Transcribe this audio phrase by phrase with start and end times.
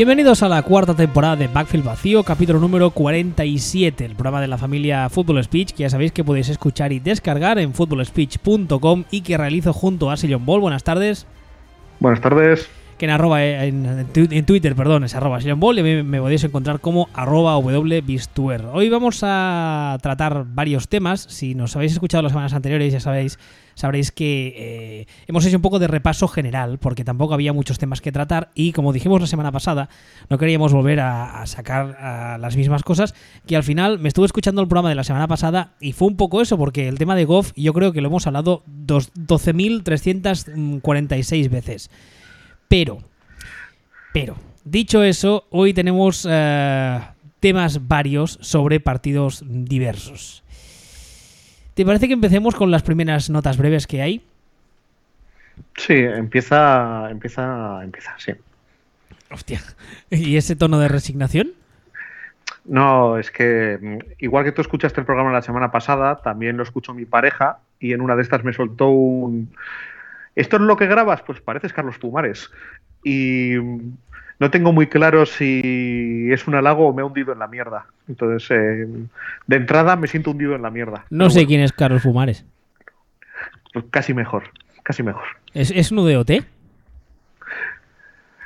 [0.00, 4.56] Bienvenidos a la cuarta temporada de Backfield Vacío, capítulo número 47, el programa de la
[4.56, 9.36] familia Football Speech, que ya sabéis que podéis escuchar y descargar en footballspeech.com y que
[9.36, 10.62] realizo junto a Sillon Ball.
[10.62, 11.26] Buenas tardes.
[11.98, 16.80] Buenas tardes que en, arroba, en, Twitter perdón, es arroba Ball y me, podéis encontrar
[16.80, 18.66] como arroba wbistuer.
[18.74, 21.22] Hoy vamos a tratar varios temas.
[21.22, 23.38] Si nos habéis escuchado las semanas anteriores, ya sabéis,
[23.74, 28.02] sabréis que eh, hemos hecho un poco de repaso general, porque tampoco había muchos temas
[28.02, 28.50] que tratar.
[28.54, 29.88] Y como dijimos la semana pasada,
[30.28, 33.14] no queríamos volver a, sacar las mismas cosas.
[33.46, 36.18] Que al final me estuve escuchando el programa de la semana pasada y fue un
[36.18, 41.88] poco eso, porque el tema de Goff yo creo que lo hemos hablado 12.346 veces.
[42.70, 42.98] Pero,
[44.12, 47.00] pero, dicho eso, hoy tenemos eh,
[47.40, 50.44] temas varios sobre partidos diversos.
[51.74, 54.24] ¿Te parece que empecemos con las primeras notas breves que hay?
[55.78, 58.34] Sí, empieza, empieza, empieza, sí.
[59.32, 59.60] Hostia.
[60.10, 61.50] ¿Y ese tono de resignación?
[62.66, 66.62] No, es que mm, igual que tú escuchaste el programa la semana pasada, también lo
[66.62, 69.50] escuchó mi pareja y en una de estas me soltó un,
[70.40, 71.20] ¿Esto es lo que grabas?
[71.20, 72.50] Pues pareces Carlos Pumares.
[73.04, 73.56] Y
[74.38, 77.84] no tengo muy claro si es un halago o me he hundido en la mierda.
[78.08, 78.86] Entonces, eh,
[79.46, 81.04] de entrada me siento hundido en la mierda.
[81.10, 82.46] No sé quién es Carlos Pumares.
[83.74, 84.44] Pues casi mejor,
[84.82, 85.24] casi mejor.
[85.52, 86.30] ¿Es, es un UDOT?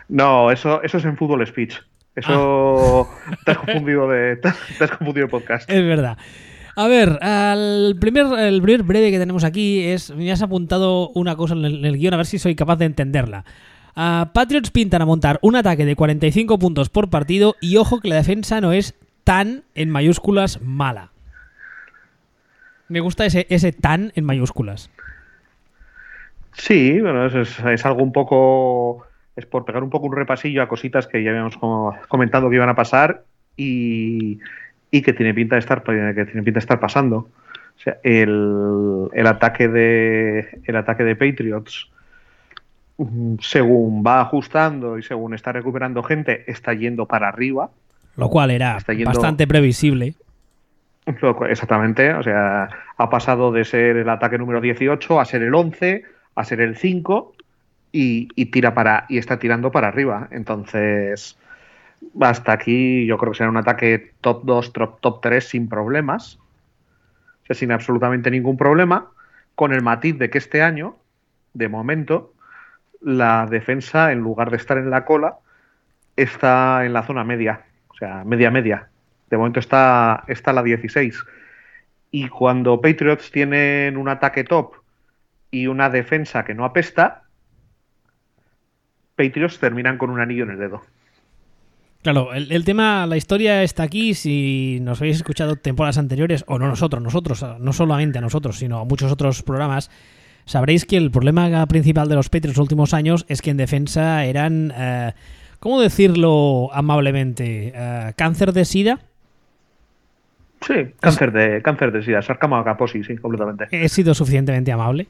[0.08, 1.80] No, eso, eso es en Fútbol Speech.
[2.16, 3.36] Eso ah.
[3.44, 5.70] te, has confundido de, te has confundido de podcast.
[5.70, 6.18] Es verdad.
[6.76, 10.14] A ver, el primer, breve que tenemos aquí es.
[10.14, 13.44] Me has apuntado una cosa en el, guion, a ver si soy capaz de entenderla.
[13.94, 18.16] Patriots pintan a montar un ataque de 45 puntos por partido y ojo que la
[18.16, 21.10] defensa no es tan en mayúsculas mala.
[22.88, 24.90] Me gusta ese, ese tan en mayúsculas.
[26.54, 29.06] Sí, bueno, es, es, algo un poco.
[29.36, 31.56] Es por pegar un poco un repasillo a cositas que ya habíamos
[32.08, 33.24] comentado que iban a pasar
[33.56, 34.38] y,
[34.94, 37.16] y que tiene pinta de estar, que tiene pinta de estar pasando.
[37.16, 41.90] O sea, el, el, ataque de el ataque de Patriots
[42.98, 47.70] mm, según va ajustando y según está recuperando gente, está yendo para arriba.
[48.14, 50.14] Lo cual era bastante previsible.
[51.48, 56.04] Exactamente, o sea, ha pasado de ser el ataque número 18 a ser el 11,
[56.36, 57.34] a ser el 5
[57.90, 60.28] y, y tira para y está tirando para arriba.
[60.30, 61.36] Entonces,
[62.20, 66.38] hasta aquí yo creo que será un ataque top 2, top, top 3 sin problemas.
[67.42, 69.10] O sea, sin absolutamente ningún problema.
[69.54, 70.96] Con el matiz de que este año,
[71.52, 72.32] de momento,
[73.00, 75.36] la defensa, en lugar de estar en la cola,
[76.16, 77.64] está en la zona media.
[77.88, 78.88] O sea, media-media.
[79.30, 81.24] De momento está, está la 16.
[82.10, 84.74] Y cuando Patriots tienen un ataque top
[85.50, 87.24] y una defensa que no apesta,
[89.16, 90.82] Patriots terminan con un anillo en el dedo.
[92.04, 94.12] Claro, el, tema, la historia está aquí.
[94.12, 98.80] Si nos habéis escuchado temporadas anteriores, o no nosotros, nosotros, no solamente a nosotros, sino
[98.80, 99.90] a muchos otros programas,
[100.44, 104.26] sabréis que el problema principal de los Patriots los últimos años es que en defensa
[104.26, 105.14] eran, eh,
[105.60, 107.72] ¿cómo decirlo amablemente?
[107.74, 109.00] Eh, ¿Cáncer de sida?
[110.60, 113.66] Sí, cáncer de, cáncer de sida, sarcoma caposi, sí, completamente.
[113.70, 115.08] He sido suficientemente amable.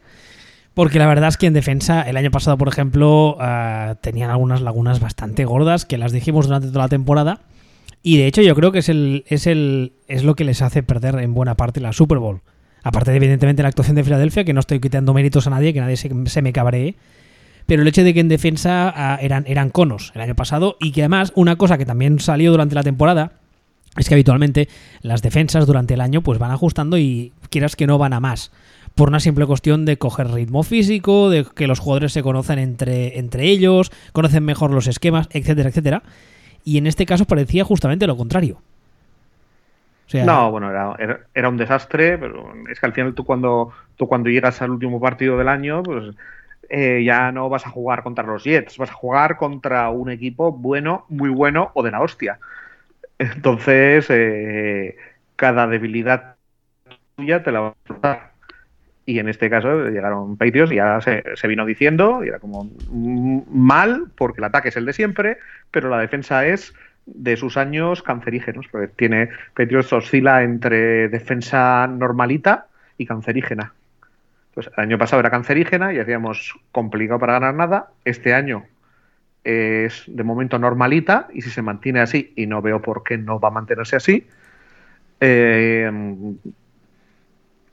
[0.75, 4.61] Porque la verdad es que en defensa, el año pasado, por ejemplo, uh, tenían algunas
[4.61, 7.41] lagunas bastante gordas que las dijimos durante toda la temporada.
[8.03, 9.93] Y de hecho, yo creo que es el, es el.
[10.09, 12.43] es lo que les hace perder en buena parte la Super Bowl.
[12.83, 15.81] Aparte de, evidentemente, la actuación de Filadelfia, que no estoy quitando méritos a nadie, que
[15.81, 16.97] nadie se, se me cabree.
[17.67, 20.77] Pero el hecho de que en defensa uh, eran, eran conos el año pasado.
[20.81, 23.33] Y que además, una cosa que también salió durante la temporada.
[23.97, 24.69] Es que habitualmente
[25.03, 28.51] las defensas durante el año pues van ajustando y quieras que no van a más
[28.95, 33.19] por una simple cuestión de coger ritmo físico, de que los jugadores se conocen entre,
[33.19, 36.03] entre ellos, conocen mejor los esquemas, etcétera, etcétera.
[36.65, 38.59] Y en este caso parecía justamente lo contrario.
[40.13, 44.63] no, bueno, era, un desastre, pero es que al final tú cuando, tú cuando llegas
[44.63, 46.15] al último partido del año, pues
[46.71, 50.53] eh, ya no vas a jugar contra los Jets, vas a jugar contra un equipo
[50.53, 52.39] bueno, muy bueno o de la hostia.
[53.19, 54.97] Entonces, eh,
[55.37, 56.37] cada debilidad
[57.17, 58.34] tuya te la va a dar.
[59.07, 63.43] Y en este caso llegaron Patriots y ya se, vino diciendo, y era como mm,
[63.51, 65.39] mal, porque el ataque es el de siempre,
[65.71, 66.75] pero la defensa es
[67.07, 72.67] de sus años cancerígenos, porque tiene Patriots oscila entre defensa normalita
[72.97, 73.75] y cancerígena.
[74.55, 77.89] Pues el año pasado era cancerígena y hacíamos complicado para ganar nada.
[78.05, 78.65] Este año
[79.43, 83.39] es de momento normalita y si se mantiene así, y no veo por qué no
[83.39, 84.27] va a mantenerse así,
[85.21, 85.91] eh,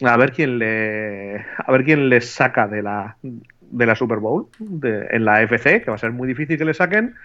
[0.10, 4.48] a ver quién le a ver quién le saca de la de la Super Bowl
[4.60, 7.16] en la FC, que va a ser muy difícil que le saquen.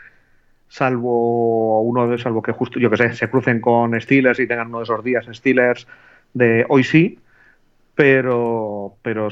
[0.69, 4.69] salvo uno de salvo que justo yo que sé se crucen con Steelers y tengan
[4.69, 5.87] uno de esos días Steelers
[6.35, 7.19] de hoy sí
[7.95, 9.29] pero pero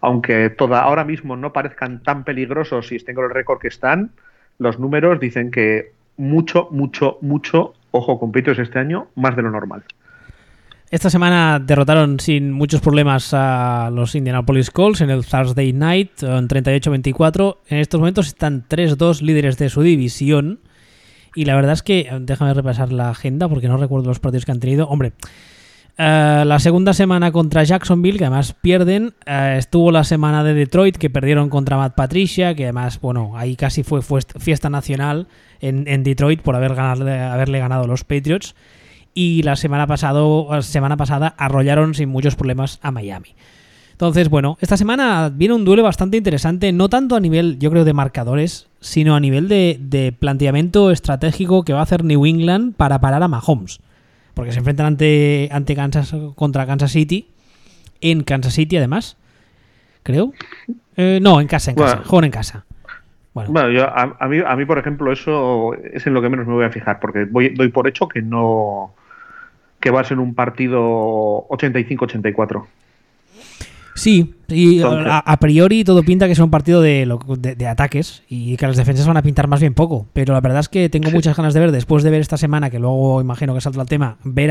[0.00, 4.10] aunque toda ahora mismo no parezcan tan peligrosos y estén con el récord que están
[4.58, 9.50] los números dicen que mucho mucho mucho ojo con Patriots este año más de lo
[9.50, 9.84] normal
[10.90, 16.48] esta semana derrotaron sin muchos problemas a los Indianapolis Colts en el Thursday Night en
[16.48, 17.58] 38-24.
[17.68, 20.58] En estos momentos están 3-2 líderes de su división.
[21.36, 24.50] Y la verdad es que, déjame repasar la agenda porque no recuerdo los partidos que
[24.50, 24.88] han tenido.
[24.88, 25.12] Hombre,
[25.96, 29.14] eh, la segunda semana contra Jacksonville, que además pierden.
[29.26, 33.54] Eh, estuvo la semana de Detroit, que perdieron contra Matt Patricia, que además, bueno, ahí
[33.54, 35.28] casi fue, fiesta nacional
[35.60, 38.56] en, Detroit por haber haberle ganado los Patriots
[39.14, 43.34] y la semana, pasado, semana pasada arrollaron sin muchos problemas a Miami.
[44.00, 47.84] Entonces, bueno, esta semana viene un duelo bastante interesante, no tanto a nivel, yo creo,
[47.84, 52.98] de marcadores, sino a nivel de, planteamiento estratégico que va a hacer New England para
[53.00, 53.80] parar a Mahomes.
[54.32, 57.28] Porque se enfrentan ante, ante Kansas contra Kansas City,
[58.00, 59.18] en Kansas City además,
[60.02, 60.32] creo.
[60.96, 62.64] Eh, no, en casa, en casa, juegan en casa.
[63.34, 66.54] Bueno, yo, a, mí, a mí, por ejemplo, eso es en lo que menos me
[66.54, 68.94] voy a fijar, porque voy, doy por hecho que no,
[69.80, 72.66] que va a ser un partido 85-84.
[74.00, 77.06] Sí, y a, priori todo pinta que es un partido de,
[77.38, 80.06] de, ataques y que las defensas van a pintar más bien poco.
[80.14, 82.70] Pero la verdad es que tengo muchas ganas de ver, después de ver esta semana,
[82.70, 84.50] que luego imagino que salta el tema, ver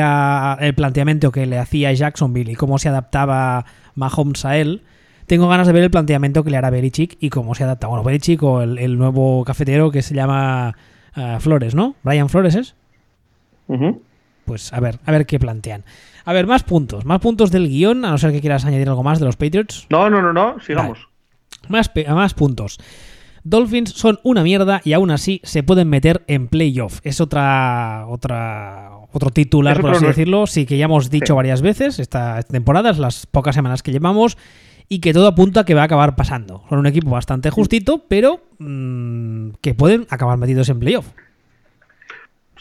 [0.59, 3.65] el planteamiento que le hacía Jacksonville y cómo se adaptaba
[3.95, 4.83] Mahomes a él.
[5.25, 7.87] Tengo ganas de ver el planteamiento que le hará Belichick y cómo se adapta.
[7.87, 10.75] Bueno, Belichick o el, nuevo cafetero que se llama
[11.15, 11.95] eh, Flores, ¿no?
[12.03, 12.75] Brian Flores es
[14.49, 15.85] pues a ver, a ver qué plantean.
[16.25, 19.03] A ver, más puntos, más puntos del guion, a no ser que quieras añadir algo
[19.03, 19.85] más de los Patriots.
[19.91, 21.07] No, no, no, no, sigamos.
[21.67, 22.79] Más, más puntos.
[23.43, 26.99] Dolphins son una mierda y aún así se pueden meter en playoff.
[27.03, 30.47] Es otra, otra, otro titular, por así decirlo.
[30.47, 34.35] Sí, que ya hemos dicho varias veces esta temporada, las pocas semanas que llevamos,
[34.87, 36.63] y que todo apunta a que va a acabar pasando.
[36.69, 41.05] Son un equipo bastante justito, pero mm, que pueden acabar metidos en playoff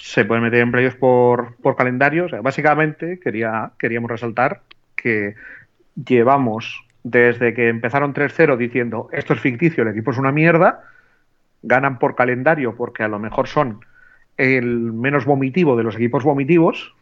[0.08, 2.28] se pueden meter en playoffs por, por calendario.
[2.42, 4.62] básicamente quería, queríamos resaltar
[4.96, 5.34] que
[6.02, 10.82] llevamos desde que empezaron 3-0 diciendo esto es ficticio, el equipo es una mierda,
[11.62, 13.84] ganan por calendario porque a lo mejor son
[14.38, 16.94] el menos vomitivo de los equipos vomitivos.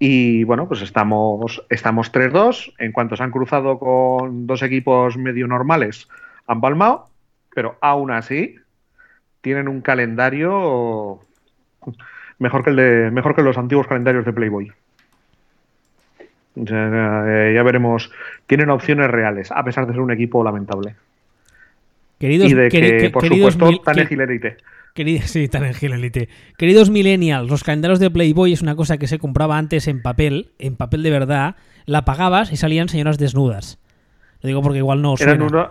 [0.00, 2.74] Y bueno, pues estamos, estamos 3-2.
[2.78, 6.08] En cuanto se han cruzado con dos equipos medio normales,
[6.48, 7.10] han palmado,
[7.54, 8.56] pero aún así
[9.40, 11.20] tienen un calendario
[12.38, 14.72] mejor que el de mejor que los antiguos calendarios de Playboy.
[16.56, 18.10] Eh, ya veremos.
[18.46, 20.94] Tienen opciones reales, a pesar de ser un equipo lamentable.
[22.18, 24.56] Queridos, y de que, por supuesto, tan en
[25.24, 29.58] sí, tan en Queridos millennials, los calendarios de Playboy es una cosa que se compraba
[29.58, 31.56] antes en papel, en papel de verdad.
[31.84, 33.78] La pagabas y salían señoras desnudas.
[34.40, 35.34] Lo digo porque igual no suena.
[35.34, 35.68] Eran,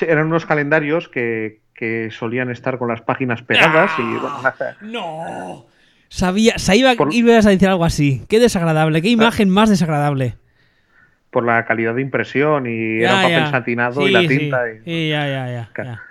[0.00, 4.54] eran unos calendarios que, que solían estar con las páginas pegadas y ¡Ah!
[4.82, 5.66] no.
[6.06, 8.22] Sabía sabía ibas a decir algo así.
[8.28, 10.36] Qué desagradable qué imagen más desagradable.
[11.32, 15.08] Por la calidad de impresión y era un papel satinado y la tinta y...
[15.08, 16.02] ya ya ya,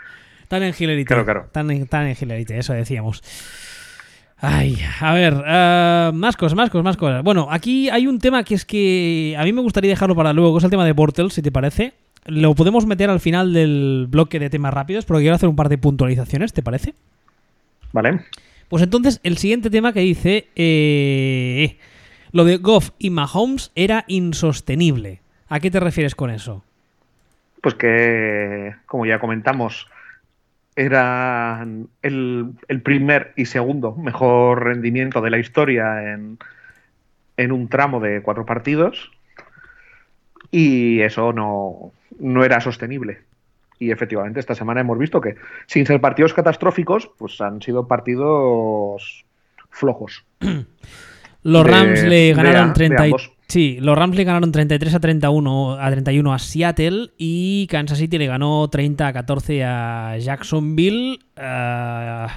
[0.50, 1.06] tan en Hilarity
[1.54, 3.24] tan, en Hilarity eso decíamos.
[4.36, 7.24] Ay, a ver, uh, más cosas, más cosas, más cosas.
[7.24, 10.52] Bueno, aquí hay un tema que es que a mí me gustaría dejarlo para luego,
[10.52, 11.94] que es el tema de Portal, si te parece.
[12.26, 15.70] Lo podemos meter al final del bloque de temas rápidos, pero quiero hacer un par
[15.70, 16.94] de puntualizaciones, ¿te parece?
[17.92, 18.22] Vale.
[18.70, 21.78] Pues entonces, el siguiente tema que dice, eh,
[22.32, 25.20] lo de Goff y Mahomes era insostenible.
[25.50, 26.64] ¿A qué te refieres con eso?
[27.62, 29.88] Pues que, como ya comentamos,
[30.76, 31.66] era
[32.02, 36.38] el, primer y segundo mejor rendimiento de la historia en,
[37.36, 39.12] en un tramo de cuatro partidos.
[40.50, 43.20] Y eso no, no era sostenible.
[43.80, 45.36] Y efectivamente, esta semana hemos visto que,
[45.66, 49.26] sin ser partidos catastróficos, pues han sido partidos
[49.70, 50.24] flojos.
[51.44, 53.04] Los Rams le ganaron 30
[53.48, 58.18] Sí, los Rams le ganaron 33 a 31 a 31 a Seattle y Kansas City
[58.18, 61.20] le ganó 30 a 14 a Jacksonville.
[61.36, 62.28] Eh,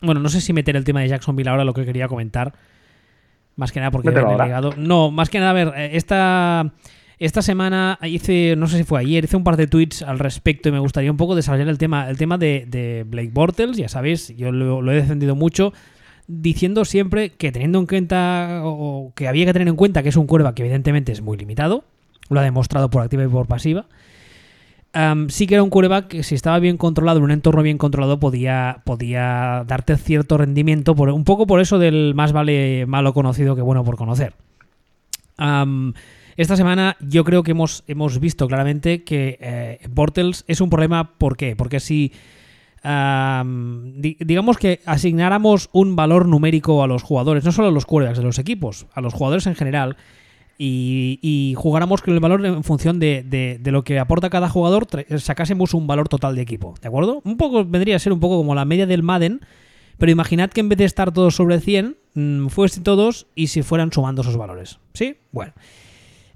[0.00, 2.52] bueno, no sé si meter el tema de Jacksonville ahora lo que quería comentar.
[3.56, 4.74] Más que nada porque legado.
[4.76, 6.72] No, más que nada, a ver, eh, esta
[7.18, 10.68] esta semana hice, no sé si fue ayer, hice un par de tweets al respecto
[10.68, 14.34] y me gustaría un poco desarrollar el tema, el tema de, Blake Bortles, ya sabéis,
[14.36, 15.72] yo lo, he defendido mucho,
[16.28, 20.16] diciendo siempre que teniendo en cuenta, o que había que tener en cuenta que es
[20.16, 21.84] un cuerva que evidentemente es muy limitado,
[22.28, 23.86] lo ha demostrado por activa y por pasiva,
[25.28, 28.20] sí que era un quarterback que si estaba bien controlado, en un entorno bien controlado,
[28.20, 33.56] podía, podía darte cierto rendimiento, por, un poco por eso del más vale malo conocido
[33.56, 34.34] que bueno por conocer.
[36.38, 39.80] Esta semana yo creo que hemos, hemos visto claramente que eh,
[40.46, 41.18] es un problema.
[41.18, 41.56] ¿Por qué?
[41.56, 42.12] Porque si
[42.80, 48.24] digamos que asignáramos un valor numérico a los jugadores, no solo a los quarterbacks de
[48.24, 49.96] los equipos, a los jugadores en general,
[50.56, 54.86] y, jugáramos con el valor en función de, lo que aporta cada jugador,
[55.18, 57.20] sacásemos un valor total de equipo, ¿de acuerdo?
[57.24, 59.40] Un poco vendría a ser un poco como la media del Madden,
[59.98, 63.62] pero imaginad que en vez de estar todos sobre 100, mm, fuesen todos y si
[63.62, 65.16] fueran sumando esos valores, ¿sí?
[65.32, 65.52] Bueno.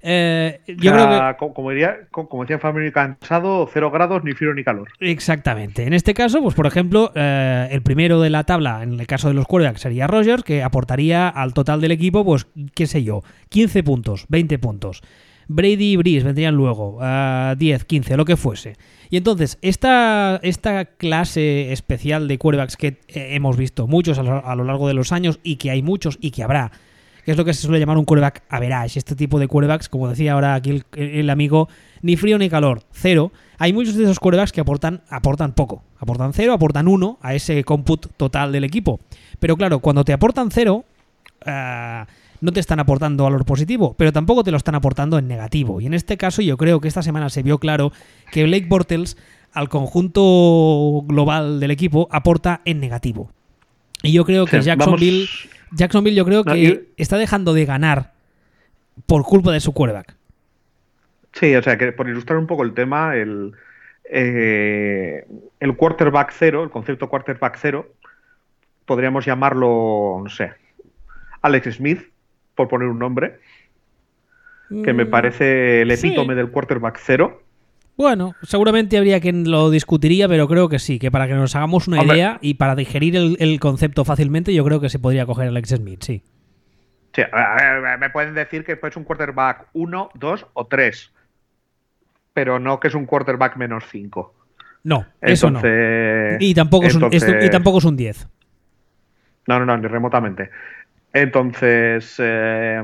[0.05, 1.53] Eh, yo creo que...
[1.53, 4.89] como, diría, como decía Family Cansado, cero grados, ni frío ni calor.
[4.99, 5.83] Exactamente.
[5.83, 9.29] En este caso, pues por ejemplo, eh, el primero de la tabla, en el caso
[9.29, 13.21] de los quarterbacks, sería Rogers, que aportaría al total del equipo, pues, qué sé yo,
[13.49, 15.01] 15 puntos, 20 puntos.
[15.47, 16.99] Brady y Breeze vendrían luego,
[17.57, 18.75] 10, 15, lo que fuese.
[19.09, 24.45] Y entonces, esta, esta clase especial de quarterbacks que eh, hemos visto muchos a lo,
[24.45, 26.71] a lo largo de los años y que hay muchos y que habrá
[27.25, 28.99] que es lo que se suele llamar un quarterback average.
[28.99, 31.69] Este tipo de quarterbacks, como decía ahora aquí el, amigo,
[32.01, 33.31] ni frío ni calor, cero.
[33.57, 37.63] Hay muchos de esos quarterbacks que aportan, aportan poco, aportan cero, aportan uno a ese
[37.63, 38.99] comput total del equipo.
[39.39, 40.85] Pero claro, cuando te aportan cero,
[41.45, 42.07] ah,
[42.41, 45.79] no te están aportando valor positivo, pero tampoco te lo están aportando en negativo.
[45.79, 47.93] Y en este caso yo creo que esta semana se vio claro
[48.31, 49.17] que Blake Bortles
[49.53, 53.31] al conjunto global del equipo aporta en negativo.
[54.01, 55.29] Y yo creo que Jacksonville
[55.75, 58.13] Jacksonville yo creo que está dejando de ganar
[59.05, 60.15] por culpa de su quarterback.
[61.33, 63.53] Sí, o sea, que por ilustrar un poco el tema, el,
[64.09, 65.25] eh,
[65.59, 67.91] el quarterback cero, el concepto quarterback cero,
[68.85, 70.53] podríamos llamarlo, no sé,
[71.41, 72.01] Alex Smith,
[72.55, 73.39] por poner un nombre,
[74.69, 77.42] que me mm, parece el epítome del quarterback cero.
[77.95, 81.87] Bueno, seguramente habría quien lo discutiría, pero creo que sí, que para que nos hagamos
[81.87, 85.69] una idea y para digerir el, concepto fácilmente, yo creo que se podría coger Alex
[85.69, 86.23] Smith, sí.
[87.13, 87.21] Sí,
[87.99, 91.13] me pueden decir que es un quarterback 1, 2 o 3,
[92.33, 94.33] pero no que es un quarterback menos 5.
[94.85, 95.61] No, eso no.
[96.39, 98.27] Y tampoco, es un, y tampoco es un 10.
[99.47, 100.49] No, no, no, ni remotamente.
[101.13, 102.83] Entonces, eh,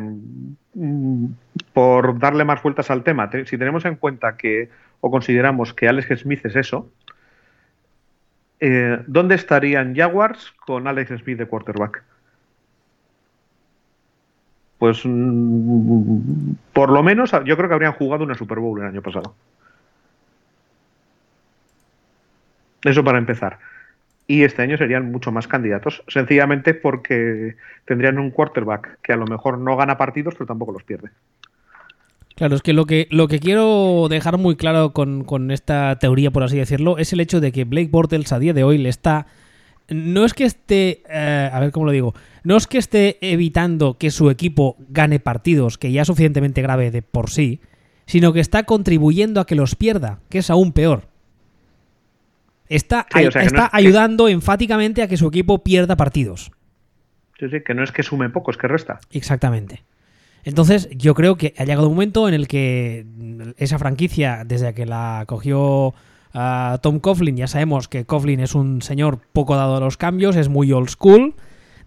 [1.73, 4.69] por darle más vueltas al tema, si tenemos en cuenta que
[5.01, 6.89] o consideramos que Alex Smith es eso,
[8.59, 12.03] eh, ¿dónde estarían Jaguars con Alex Smith de quarterback?
[14.77, 19.01] Pues mm, por lo menos yo creo que habrían jugado una Super Bowl el año
[19.01, 19.35] pasado.
[22.83, 23.59] Eso para empezar.
[24.25, 29.25] Y este año serían mucho más candidatos, sencillamente porque tendrían un quarterback que a lo
[29.25, 31.09] mejor no gana partidos, pero tampoco los pierde.
[32.39, 36.43] Claro, es que lo que, lo que quiero dejar muy claro con, esta teoría, por
[36.43, 39.25] así decirlo, es el hecho de que Blake Bortles a día de hoy le está.
[39.89, 41.03] No es que esté.
[41.09, 42.15] Eh, a ver cómo lo digo.
[42.45, 46.91] No es que esté evitando que su equipo gane partidos, que ya es suficientemente grave
[46.91, 47.59] de por sí,
[48.05, 51.09] sino que está contribuyendo a que los pierda, que es aún peor.
[52.69, 56.53] Está, está ayudando enfáticamente a que su equipo pierda partidos.
[57.37, 59.01] Sí, sí, que no es que sume poco, es que resta.
[59.11, 59.83] Exactamente.
[60.43, 63.05] Entonces, yo creo que ha llegado un momento en el que
[63.57, 65.93] esa franquicia, desde que la cogió
[66.33, 70.35] a Tom Coughlin, ya sabemos que Coughlin es un señor poco dado a los cambios,
[70.35, 71.35] es muy old school.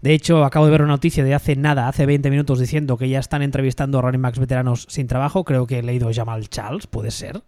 [0.01, 3.07] De hecho, acabo de ver una noticia de hace nada, hace 20 minutos, diciendo que
[3.07, 5.45] ya están entrevistando a running backs veteranos sin trabajo.
[5.45, 7.41] Creo que he leído Jamal Charles, puede ser.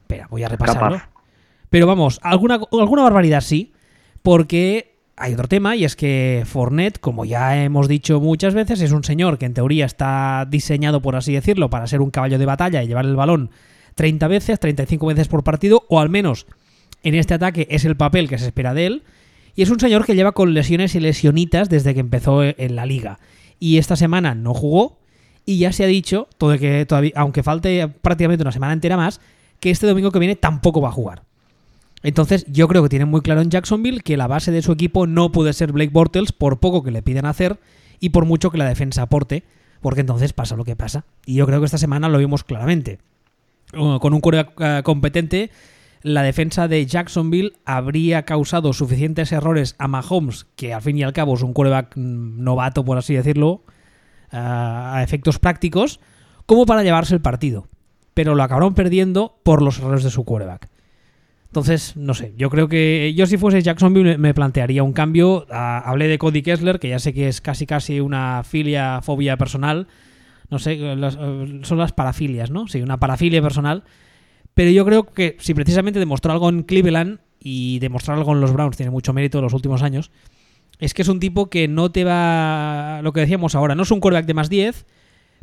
[0.00, 1.00] Espera, voy a repasarlo.
[1.70, 3.72] Pero vamos, alguna, alguna barbaridad sí,
[4.22, 8.92] porque hay otro tema y es que Fournette, como ya hemos dicho muchas veces, es
[8.92, 12.46] un señor que en teoría está diseñado, por así decirlo, para ser un caballo de
[12.46, 13.50] batalla y llevar el balón
[13.94, 16.46] 30 veces, 35 veces por partido, o al menos
[17.02, 19.02] en este ataque es el papel que se espera de él.
[19.54, 22.86] Y es un señor que lleva con lesiones y lesionitas desde que empezó en la
[22.86, 23.18] liga.
[23.58, 25.00] Y esta semana no jugó
[25.44, 29.20] y ya se ha dicho, todo que todavía, aunque falte prácticamente una semana entera más,
[29.58, 31.22] que este domingo que viene tampoco va a jugar.
[32.02, 35.06] Entonces, yo creo que tienen muy claro en Jacksonville que la base de su equipo
[35.06, 37.58] no puede ser Blake Bortles por poco que le piden hacer
[38.00, 39.44] y por mucho que la defensa aporte,
[39.80, 41.04] porque entonces pasa lo que pasa.
[41.26, 42.98] Y yo creo que esta semana lo vimos claramente.
[43.72, 45.50] Con un core uh, competente,
[46.02, 51.12] la defensa de Jacksonville habría causado suficientes errores a Mahomes, que al fin y al
[51.12, 53.62] cabo es un quarterback mm, novato, por así decirlo, uh,
[54.32, 56.00] a efectos prácticos,
[56.46, 57.66] como para llevarse el partido.
[58.14, 60.70] Pero lo acabaron perdiendo por los errores de su quarterback.
[61.48, 65.46] Entonces, no sé, yo creo que yo si fuese Jacksonville me plantearía un cambio.
[65.50, 69.88] Hablé de Cody Kessler, que ya sé que es casi casi una filia, fobia personal.
[70.50, 72.68] No sé, eh, son las parafilias, ¿no?
[72.68, 73.84] Sí, una parafilia personal.
[74.52, 78.52] Pero yo creo que si precisamente demostró algo en Cleveland y demostrar algo en los
[78.52, 80.10] Browns tiene mucho mérito en los últimos años,
[80.78, 83.00] es que es un tipo que no te va.
[83.02, 84.84] Lo que decíamos ahora, no es un quarterback de más 10,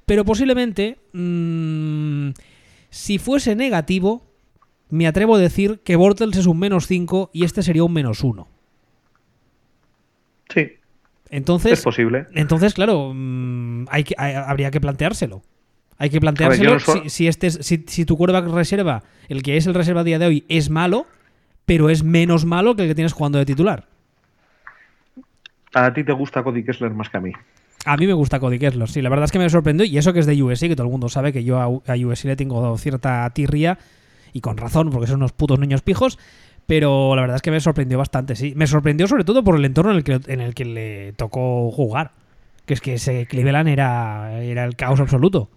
[0.06, 1.00] pero posiblemente.
[1.14, 2.30] Mmm,
[2.92, 4.35] si fuese negativo,
[4.90, 8.24] me atrevo a decir que Bortles es un menos 5 y este sería un menos
[8.24, 8.48] 1.
[10.54, 10.74] Sí.
[11.30, 12.28] Entonces, es posible.
[12.34, 15.42] Entonces, claro, mm, hay que, habría que planteárselo.
[15.98, 16.78] Hay que planteárselo
[17.08, 20.26] si, este, si, si, tu quarterback reserva, el que es el reserva a día de
[20.26, 21.08] hoy, es malo,
[21.66, 23.88] pero es menos malo que el que tienes jugando de titular.
[25.74, 27.32] A ti te gusta Cody Kessler más que a mí.
[27.86, 29.02] A mí me gusta Cody Kessler, sí.
[29.02, 29.86] La verdad es que me sorprendió.
[29.86, 32.26] Y eso que es de USC, que todo el mundo sabe que yo a, USC
[32.26, 33.78] le tengo cierta tirria.
[34.36, 36.20] Y con razón, porque son unos putos niños pijos.
[36.68, 38.52] Pero la verdad es que me sorprendió bastante, sí.
[38.58, 41.72] Me sorprendió sobre todo por el entorno en el que, en el que le tocó
[41.72, 42.12] jugar.
[42.66, 45.50] Que es que ese Cleveland era, era el caos absoluto.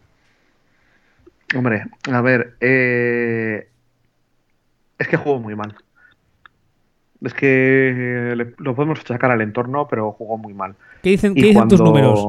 [1.57, 2.55] Hombre, a ver.
[2.61, 3.69] Eh,
[4.97, 5.75] es que jugó muy mal.
[7.25, 10.77] Es que lo podemos achacar al entorno, pero jugó muy mal.
[11.03, 11.35] ¿Qué dicen,
[11.69, 12.21] tus números?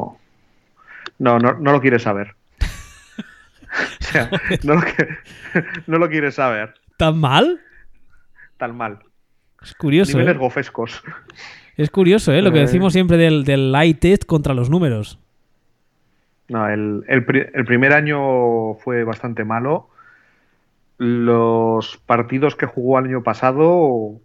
[1.19, 2.33] No, no, no lo quieres saber.
[3.99, 4.29] o sea,
[4.63, 4.81] no lo,
[5.87, 6.73] no lo quieres saber.
[6.97, 7.61] ¿Tan mal?
[8.57, 8.99] Tan mal.
[9.61, 10.17] Es curioso.
[10.17, 10.39] Niveles ¿eh?
[10.39, 11.03] gofescos.
[11.77, 12.41] Es curioso, ¿eh?
[12.41, 12.63] Lo que eh.
[12.63, 15.19] decimos siempre del, del light test contra los números.
[16.49, 19.89] No, el, el, primer año fue bastante malo.
[20.97, 24.19] Los partidos que jugó el año pasado.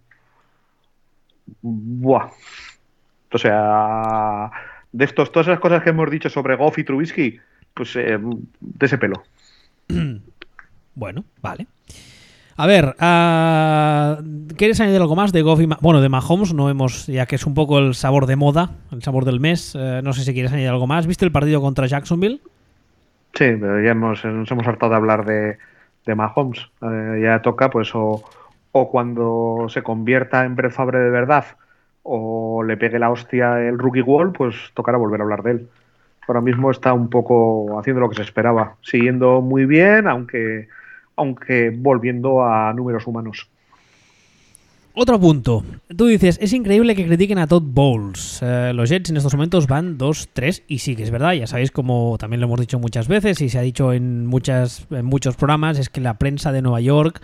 [1.61, 2.31] Buah.
[3.31, 4.51] O sea,
[4.91, 7.39] de estos, todas esas cosas que hemos dicho sobre Goff y Trubisky,
[7.75, 9.21] pues eh, de ese pelo.
[10.95, 11.67] bueno, vale.
[12.57, 16.53] A ver, uh, ¿quieres añadir algo más de Goff y bueno de Mahomes?
[16.53, 19.75] No hemos, ya que es un poco el sabor de moda, el sabor del mes.
[19.77, 21.05] Eh, no sé si quieres añadir algo más.
[21.05, 22.39] ¿Viste el partido contra Jacksonville?
[23.33, 25.57] Sí, pero ya hemos, nos hemos hartado de hablar de,
[26.05, 26.65] de Mahomes.
[26.81, 28.23] Eh, ya toca, pues, o,
[28.71, 31.45] o, cuando se convierta en Brett de verdad,
[32.03, 35.69] o le pegue la hostia el rookie wall, pues tocará volver a hablar de él.
[36.27, 40.67] Ahora mismo está un poco haciendo lo que se esperaba, siguiendo muy bien, aunque,
[41.15, 43.49] aunque volviendo a números humanos.
[44.97, 45.63] Otro punto.
[45.95, 48.39] Tú dices, es increíble que critiquen a Todd Bowles.
[48.41, 51.33] Eh, los Jets en estos momentos van 2-3 y sí que es verdad.
[51.33, 54.87] Ya sabéis, como también lo hemos dicho muchas veces y se ha dicho en, muchas,
[54.91, 57.21] en muchos programas, es que la prensa de Nueva York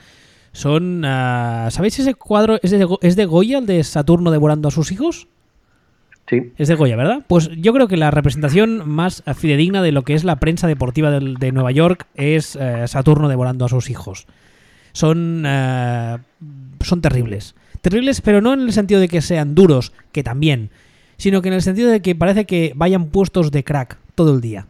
[0.51, 1.05] son.
[1.05, 2.59] Uh, ¿Sabéis ese cuadro?
[2.61, 5.29] ¿Es de, ¿Es de Goya, el de Saturno devorando a sus hijos?
[6.57, 7.25] Es de Goya, ¿verdad?
[7.27, 11.11] Pues yo creo que la representación más fidedigna de lo que es la prensa deportiva
[11.11, 14.27] de, de Nueva York es uh, Saturno devorando a sus hijos.
[14.93, 15.45] Son.
[15.45, 16.19] Uh,
[16.83, 17.55] son terribles.
[17.81, 20.69] Terribles, pero no en el sentido de que sean duros, que también,
[21.17, 24.41] sino que en el sentido de que parece que vayan puestos de crack todo el
[24.41, 24.67] día.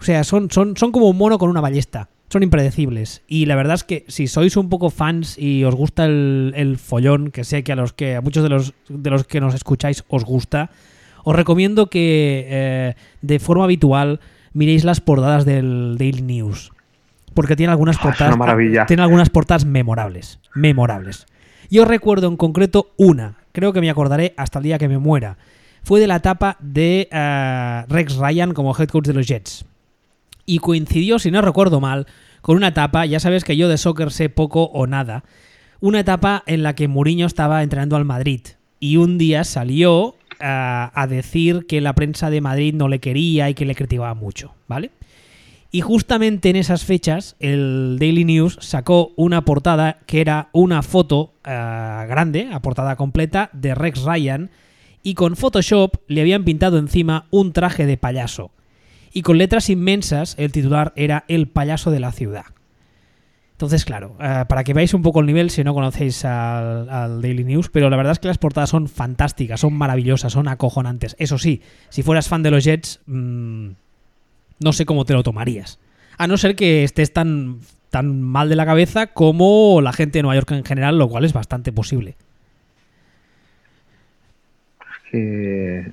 [0.00, 3.22] O sea, son, son, son como un mono con una ballesta son impredecibles.
[3.26, 7.30] Y la verdad es que si sois un poco fans y os gusta el, follón,
[7.30, 10.04] que sé que a los que a muchos de los, de los que nos escucháis
[10.08, 10.70] os gusta,
[11.24, 14.20] os recomiendo que eh, de forma habitual
[14.52, 16.72] miréis las portadas del Daily News.
[17.34, 18.86] Porque tiene algunas ah, portadas.
[18.86, 20.40] Tiene algunas portadas memorables.
[20.54, 21.26] Memorables.
[21.70, 23.36] Yo recuerdo en concreto una.
[23.52, 25.36] Creo que me acordaré hasta el día que me muera.
[25.82, 29.64] Fue de la etapa de eh, Rex Ryan como head coach de los Jets
[30.50, 32.08] y coincidió, si no recuerdo mal,
[32.40, 35.22] con una etapa, ya sabes que yo de soccer sé poco o nada,
[35.78, 38.40] una etapa en la que Mourinho estaba entrenando al Madrid
[38.80, 43.54] y un día salió a, decir que la prensa de Madrid no le quería y
[43.54, 44.90] que le criticaba mucho, ¿vale?
[45.72, 51.34] Y justamente en esas fechas, el Daily News sacó una portada que era una foto
[51.44, 54.50] uh, grande, a portada completa, de Rex Ryan,
[55.02, 58.50] y con Photoshop le habían pintado encima un traje de payaso
[59.12, 62.46] y con letras inmensas el titular era El payaso de la ciudad.
[63.60, 67.44] Entonces, claro, eh, para que veáis un poco el nivel si no conocéis al, Daily
[67.44, 71.14] News, pero la verdad es que las portadas son fantásticas, son maravillosas, son acojonantes.
[71.18, 73.68] Eso sí, si fueras fan de los Jets, mm,
[74.60, 75.78] no sé cómo te lo tomarías.
[76.16, 77.58] A no ser que estés tan,
[77.90, 81.26] tan mal de la cabeza como la gente de Nueva York en general, lo cual
[81.26, 82.16] es bastante posible.
[85.10, 85.92] Que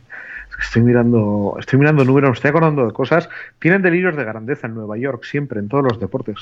[0.57, 3.27] Estoy mirando, estoy mirando números, estoy acordando de cosas.
[3.59, 6.37] Tienen delirios de grandeza en Nueva York, siempre, en todos los deportes.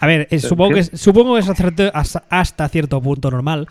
[0.00, 3.68] A ver, eh, supongo, que, supongo que es hasta cierto punto normal.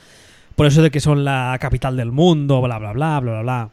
[0.55, 3.69] Por eso de que son la capital del mundo, bla, bla, bla, bla, bla, bla.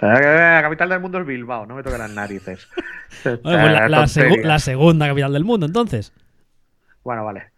[0.00, 2.68] La capital del mundo es Bilbao, no me toquen las narices.
[3.22, 6.12] Pues la, segunda capital del mundo, entonces.
[7.04, 7.50] Bueno, vale.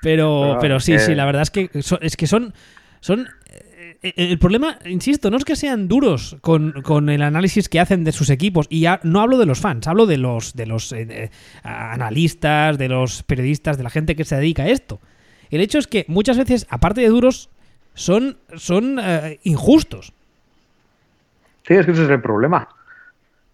[0.00, 2.54] Pero, pero, sí, sí, la verdad es que son, es que son,
[3.00, 3.26] son eh,
[4.02, 8.30] el problema, insisto, no es que sean duros con, el análisis que hacen de sus
[8.30, 8.66] equipos.
[8.70, 11.30] Y ya no hablo de los fans, hablo de los, de los eh,
[11.62, 15.00] analistas, de los periodistas, de la gente que se dedica a esto.
[15.50, 17.50] El hecho es que muchas veces, aparte de duros,
[17.94, 19.00] son, son
[19.42, 20.12] injustos.
[21.66, 22.68] Sí, es que ese es el problema.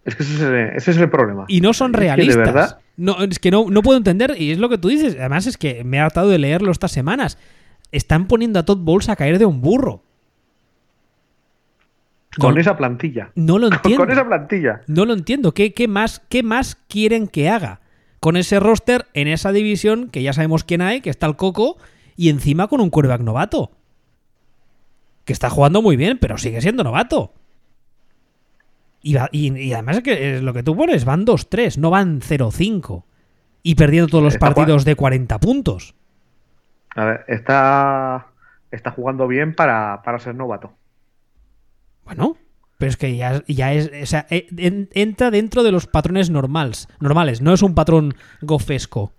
[0.04, 1.46] Es que ese es el, problema.
[1.48, 2.36] Y no son realistas.
[2.36, 2.78] de verdad.
[2.96, 5.16] No, es que no, no puedo entender, y es lo que tú dices.
[5.18, 7.38] Además, es que me he hartado de leerlo estas semanas.
[7.90, 10.02] Están poniendo a Todd Bowles a caer de un burro.
[12.38, 13.30] Con esa plantilla.
[13.34, 14.02] No lo entiendo.
[14.04, 14.80] Con, esa plantilla.
[14.86, 15.52] No lo entiendo.
[15.52, 17.80] ¿Qué, ¿Qué, más, ¿Qué más quieren que haga?
[18.20, 21.76] Con ese roster en esa división, que ya sabemos quién hay, que está el Coco,
[22.16, 23.70] y encima con un quarterback novato.
[25.24, 27.32] Que está jugando muy bien, pero sigue siendo novato.
[29.06, 33.04] Y, además es que lo que tú pones, van 2-3, no van 0-5.
[33.62, 35.94] Y perdiendo todos los partidos de 40 puntos.
[36.96, 38.26] A ver, está,
[38.72, 40.72] está jugando bien para, ser novato.
[42.06, 42.36] Bueno,
[42.78, 43.90] pero es que ya, ya es.
[44.02, 44.46] O sea, eh,
[44.94, 46.88] entra dentro de los patrones normales.
[47.00, 49.12] Normales, no es un patrón gofesco.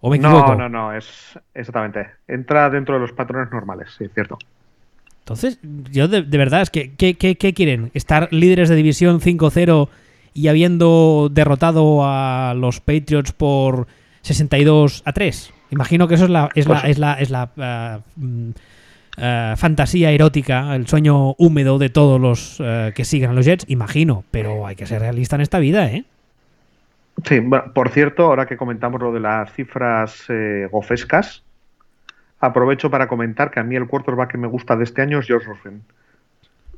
[0.00, 0.54] ¿O me equivoco?
[0.54, 2.06] No, no, no, es exactamente.
[2.28, 4.38] Entra dentro de los patrones normales, sí, es cierto.
[5.20, 5.58] Entonces,
[5.90, 7.90] yo de, verdad, es que, ¿qué, quieren?
[7.94, 9.88] ¿Estar líderes de división 5-0
[10.34, 13.88] y habiendo derrotado a los Patriots por
[14.22, 15.52] 62 a 3?
[15.70, 18.50] Imagino que eso es la, es la, es la, es la eh, mm,
[19.16, 23.64] eh, fantasía erótica, el sueño húmedo de todos los eh, que siguen a los Jets,
[23.68, 26.04] imagino, pero hay que ser realista en esta vida, ¿eh?
[27.24, 27.40] Sí,
[27.74, 30.26] por cierto, ahora que comentamos lo de las cifras
[30.70, 31.42] gofescas,
[32.40, 35.26] aprovecho para comentar que a mí el quarterback que me gusta de este año es
[35.26, 35.82] George Rosen.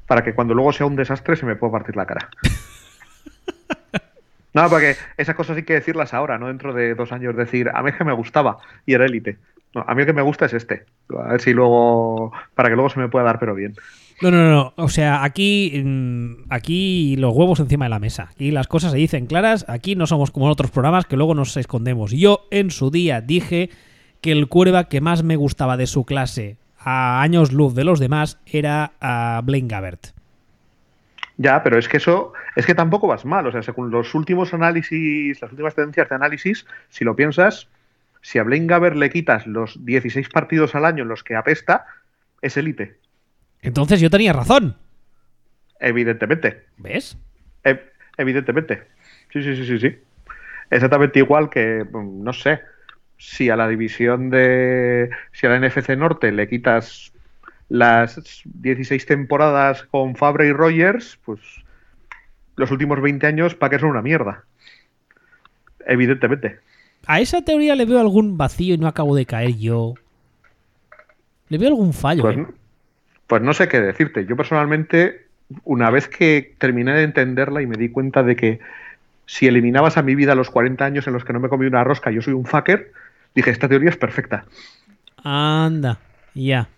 [0.07, 2.29] Para que cuando luego sea un desastre se me pueda partir la cara.
[4.55, 7.37] no, porque esas cosas hay que decirlas ahora, no dentro de dos años.
[7.37, 9.39] Decir, a mí es que me gustaba y era élite.
[9.87, 10.85] A mí el que me gusta es este.
[11.19, 12.33] A ver si luego.
[12.55, 13.75] Para que luego se me pueda dar, pero bien.
[14.21, 14.73] No, no, no.
[14.77, 18.29] O sea, aquí, mm, aquí los huevos encima de la mesa.
[18.33, 19.65] Aquí las cosas se dicen claras.
[19.69, 22.11] Aquí no somos como en otros programas que luego nos escondemos.
[22.11, 23.71] Yo en su día dije
[24.21, 28.01] que el quarterback que más me gustaba de su clase a años luz de los
[28.01, 30.09] demás era a Blaine Gabbert.
[31.37, 33.47] Ya, pero es que eso, es que tampoco vas mal.
[33.47, 37.69] O sea, según los últimos análisis, las últimas tendencias de análisis, si lo piensas,
[38.23, 41.87] si a Blaine Gabbert le quitas los 16 partidos al año en los que apesta,
[42.43, 42.97] es élite.
[43.63, 44.77] Entonces yo tenía razón.
[45.81, 46.65] Evidentemente.
[46.77, 47.17] ¿Ves?
[48.17, 48.83] evidentemente.
[49.33, 49.99] Sí, sí, sí, sí, sí.
[50.71, 52.61] Exactamente igual que, no sé,
[53.17, 55.11] si a la división de.
[55.33, 57.13] Si a la NFC Norte le quitas
[57.69, 61.41] las 16 temporadas con Fabre y Rogers, pues
[62.57, 64.45] los últimos 20 años, ¿para qué son una mierda?
[65.87, 66.61] Evidentemente.
[67.07, 69.95] A esa teoría le veo algún vacío y no acabo de caer yo.
[71.49, 72.23] Le veo algún fallo.
[72.23, 72.47] Pues, ¿eh?
[73.27, 74.27] pues no sé qué decirte.
[74.27, 75.27] Yo personalmente,
[75.65, 78.61] una vez que terminé de entenderla y me di cuenta de que
[79.27, 81.85] si eliminabas a mi vida los 40 años en los que no me comí una
[81.85, 82.93] rosca, yo soy un fucker,
[83.35, 84.45] Dije, esta teoría es perfecta.
[85.23, 85.99] Anda,
[86.35, 86.69] ya.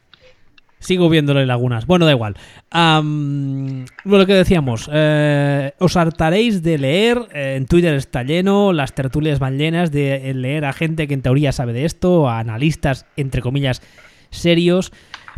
[0.80, 1.86] Sigo viéndole lagunas.
[1.86, 2.34] Bueno, da igual.
[2.72, 9.38] lo que decíamos, eh, os hartaréis de leer, eh, en Twitter está lleno, las tertulias
[9.38, 13.42] van llenas de leer a gente que en teoría sabe de esto, a analistas, entre
[13.42, 13.82] comillas,
[14.30, 14.90] serios,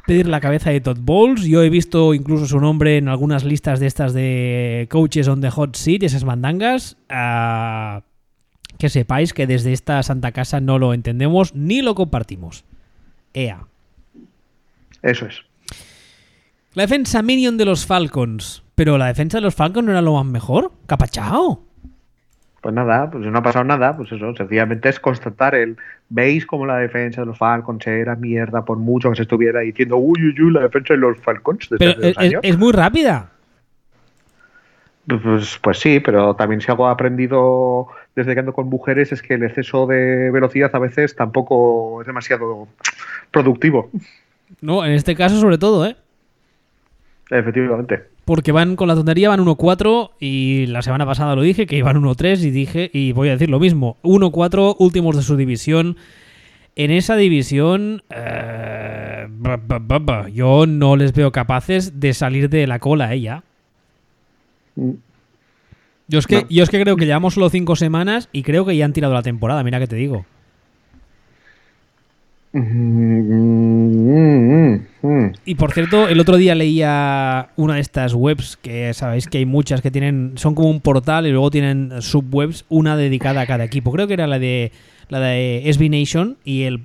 [0.06, 1.44] pedir la cabeza de Todd Bowles.
[1.44, 5.50] Yo he visto incluso su nombre en algunas listas de estas de coaches on the
[5.50, 6.96] hot seat, esas mandangas.
[7.08, 8.02] Ah,
[8.78, 12.64] que sepáis que desde esta Santa Casa no lo entendemos ni lo compartimos.
[13.34, 13.66] EA.
[15.02, 15.42] Eso es.
[16.74, 18.62] La defensa minion de los Falcons.
[18.74, 20.72] Pero la defensa de los Falcons no era lo más mejor.
[20.86, 21.62] Capachao.
[22.62, 25.76] Pues nada, pues no ha pasado nada, pues eso, sencillamente es constatar el.
[26.08, 29.96] ¿Veis cómo la defensa de los Falcons era mierda por mucho que se estuviera diciendo,
[29.96, 31.68] uy, uy, uy, la defensa de los Falcons?
[31.76, 33.30] Pero es, muy rápida.
[35.06, 39.22] Pues, pues sí, pero también si algo ha aprendido desde que ando con mujeres es
[39.22, 42.68] que el exceso de velocidad a veces tampoco es demasiado
[43.32, 43.90] productivo.
[44.60, 45.96] No, en este caso sobre todo, ¿eh?
[47.30, 48.02] Efectivamente.
[48.24, 52.00] Porque van con la tontería, van 1-4 y la semana pasada lo dije, que iban
[52.00, 55.96] 1-3 y dije, y voy a decir lo mismo, 1-4 últimos de su división.
[56.76, 59.26] En esa división, eh,
[60.32, 63.42] yo no les veo capaces de salir de la cola ella.
[64.76, 64.92] Mm.
[66.08, 68.76] Yo es que, yo es que creo que llevamos solo cinco semanas y creo que
[68.76, 70.26] ya han tirado la temporada, mira que te digo.
[75.44, 79.46] Y por cierto, el otro día leía una de estas webs que sabéis que hay
[79.46, 83.64] muchas que tienen, son como un portal y luego tienen subwebs, una dedicada a cada
[83.64, 83.90] equipo.
[83.90, 84.70] Creo que era la de
[85.08, 86.80] la de SB Nation y el,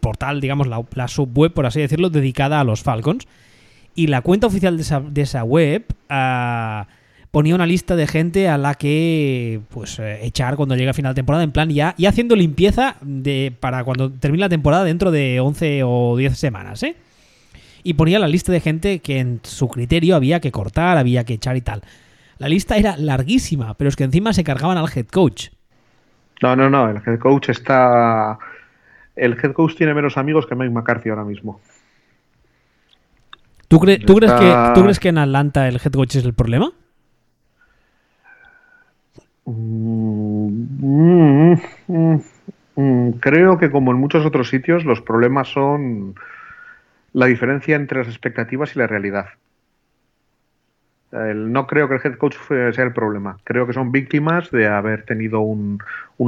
[0.00, 3.26] portal, digamos, la, la subweb, por así decirlo, dedicada a los Falcons.
[3.94, 6.86] Y la cuenta oficial de esa, de esa web ah,
[7.30, 11.14] ponía una lista de gente a la que pues eh, echar cuando llegue a final
[11.14, 15.10] de temporada, en plan ya, ya haciendo limpieza de, para cuando termine la temporada dentro
[15.10, 16.96] de 11 o 10 semanas, ¿eh?
[17.82, 21.34] Y ponía la lista de gente que en su criterio había que cortar, había que
[21.34, 21.82] echar y tal.
[22.38, 25.48] La lista era larguísima, pero es que encima se cargaban al head coach.
[26.42, 28.38] No, no, no, el head coach está...
[29.16, 31.60] El head coach tiene menos amigos que Mike McCarthy ahora mismo.
[33.68, 34.04] ¿Tú, crees, que,
[34.74, 36.72] ¿Tú crees que en Atlanta el head coach es el problema?
[39.50, 41.54] Mm,
[41.86, 42.20] mm,
[42.76, 46.14] mm, creo que como en muchos otros sitios los problemas son
[47.14, 49.26] la diferencia entre las expectativas y la realidad.
[51.10, 53.38] no creo que el head coach sea el problema.
[53.44, 55.80] Creo que son víctimas de haber tenido un,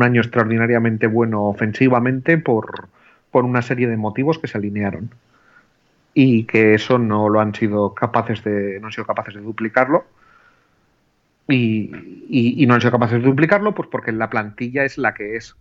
[0.02, 2.88] año extraordinariamente bueno ofensivamente por,
[3.32, 5.10] una serie de motivos que se alinearon.
[6.14, 10.04] Y que eso no lo han sido capaces de, no han sido capaces de duplicarlo.
[11.50, 15.56] Y, no han sido capaces de duplicarlo, pues porque la plantilla es la que es.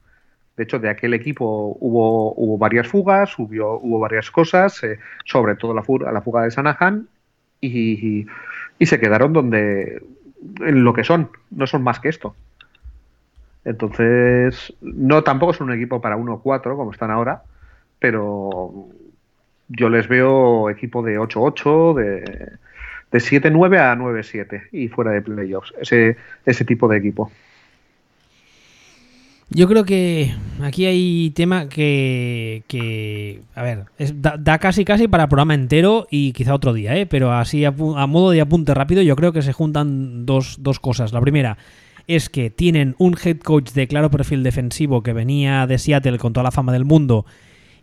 [0.56, 5.56] De hecho, de aquel equipo hubo, hubo varias fugas, hubo, hubo varias cosas, eh, sobre
[5.56, 7.08] todo la fuga, la fuga de Sanahan,
[7.62, 8.28] y,
[8.78, 10.02] y, se quedaron donde
[10.60, 12.36] en lo que son, no son más que esto.
[13.66, 17.44] Entonces, no tampoco es un equipo para 1-4 como están ahora,
[18.00, 18.88] pero
[19.70, 22.52] yo les veo equipo de 8-8, de
[23.12, 27.32] de 7-9 a 9-7 y fuera de playoffs, ese, ese tipo de equipo.
[29.52, 36.06] Yo creo que aquí hay tema que, a ver, da, casi casi para programa entero
[36.12, 37.08] y quizá otro día, ¿eh?
[37.08, 41.14] pero así a, modo de apunte rápido yo creo que se juntan dos, dos cosas.
[41.14, 41.58] La primera
[42.06, 46.34] es que tienen un head coach de claro perfil defensivo que venía de Seattle con
[46.34, 47.26] toda la fama del mundo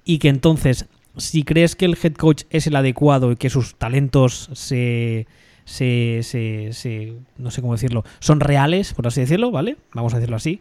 [0.04, 3.74] y que entonces si crees que el head coach es el adecuado y que sus
[3.76, 5.26] talentos se,
[5.64, 9.76] se, se, no sé cómo decirlo, son reales, por así decirlo, ¿vale?
[9.94, 10.60] Vamos a decirlo así.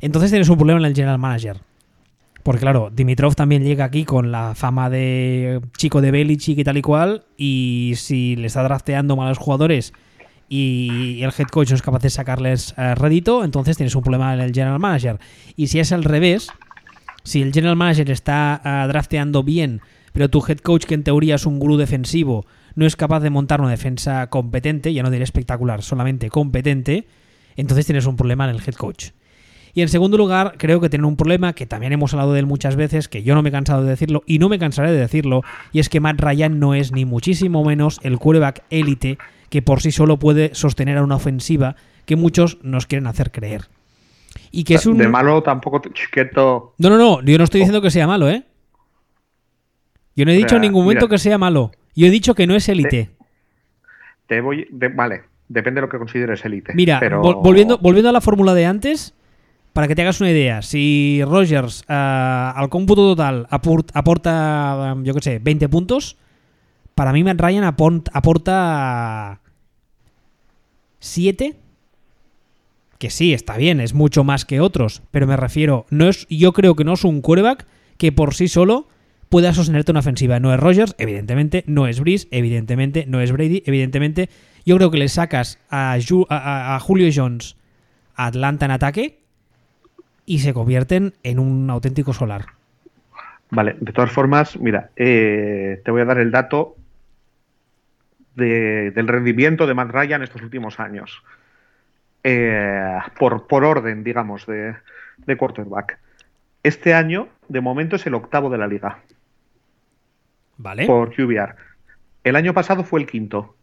[0.00, 1.60] Entonces tienes un problema en el general manager.
[2.42, 6.76] Porque claro, Dimitrov también llega aquí con la fama de chico de Belichick y tal
[6.76, 9.92] y cual, y si le está drafteando malos jugadores
[10.48, 14.34] y el head coach no es capaz de sacarles eh, rédito, entonces tienes un problema
[14.34, 15.18] en el general manager.
[15.56, 16.48] Y si es al revés,
[17.22, 19.80] si el general manager está ah, drafteando bien,
[20.12, 23.30] pero tu head coach, que en teoría es un gurú defensivo, no es capaz de
[23.30, 27.06] montar una defensa competente, ya no diré espectacular, solamente competente,
[27.56, 29.10] entonces tienes un problema en el head coach.
[29.74, 32.46] Y en segundo lugar, creo que tienen un problema que también hemos hablado de él
[32.46, 34.98] muchas veces, que yo no me he cansado de decirlo y no me cansaré de
[34.98, 39.16] decirlo, y es que Matt Ryan no es ni muchísimo menos el quarterback élite
[39.48, 43.68] que por sí solo puede sostener a una ofensiva que muchos nos quieren hacer creer.
[44.50, 44.98] Y que es un...
[44.98, 46.74] De malo tampoco chiqueto.
[46.78, 48.44] No, no, no, yo no estoy diciendo que sea malo, ¿eh?
[50.14, 51.72] Yo no he dicho en ningún momento que sea malo.
[51.94, 53.10] Yo he dicho que no es élite.
[54.26, 54.66] Te, voy.
[54.94, 56.72] vale, depende de lo que consideres élite.
[56.74, 59.14] Mira, volviendo, volviendo a la fórmula de antes,
[59.72, 65.20] para que te hagas una idea, si Rogers eh, al cómputo total aporta, yo qué
[65.22, 66.18] sé, 20 puntos,
[66.94, 69.40] para mí Matt Ryan aporta
[70.98, 71.56] 7
[73.02, 76.52] que sí, está bien, es mucho más que otros, pero me refiero, no es, yo
[76.52, 77.66] creo que no es un quarterback
[77.98, 78.86] que por sí solo
[79.28, 80.38] pueda sostenerte una ofensiva.
[80.38, 84.28] No es Rogers, evidentemente, no es Breeze, evidentemente, no es Brady, evidentemente.
[84.64, 85.98] Yo creo que le sacas a,
[86.80, 87.56] Julio Jones
[88.14, 89.18] a Atlanta en ataque
[90.24, 92.44] y se convierten en un auténtico solar.
[93.50, 96.76] Vale, de todas formas, mira, eh, te voy a dar el dato
[98.36, 101.20] del rendimiento de Matt Ryan estos últimos años.
[102.24, 104.76] Eh, por, por, orden, digamos, de,
[105.18, 105.98] de quarterback.
[106.62, 109.00] Este año, de momento, es el octavo de la liga.
[110.56, 110.86] Vale.
[110.86, 111.56] Por QBR.
[112.24, 113.56] El año pasado fue el quinto.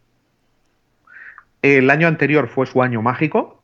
[1.61, 3.63] El año anterior fue su año mágico.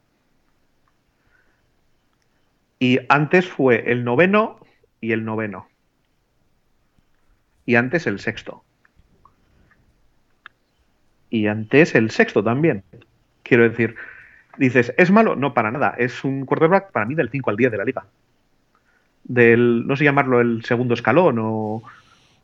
[2.80, 4.60] Y antes fue el noveno
[5.02, 5.68] y el noveno.
[7.66, 8.64] Y antes el sexto.
[11.30, 12.84] Y antes el sexto también.
[13.44, 13.96] Quiero decir,
[14.58, 15.36] dices, ¿es malo?
[15.36, 15.96] No, para nada.
[15.98, 18.06] Es un quarterback para mí del 5 al 10 de la liga.
[19.24, 21.84] Del, no sé llamarlo el segundo escalón o,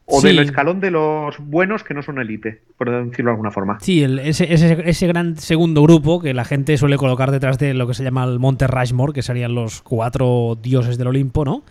[0.06, 3.80] o del escalón de los buenos que no son élite, por decirlo de alguna forma.
[3.82, 7.93] Sí, ese, ese, gran segundo grupo que la gente suele colocar detrás de lo que
[7.93, 11.63] se llama el Monte Rushmore, que serían los cuatro dioses del Olimpo, ¿no?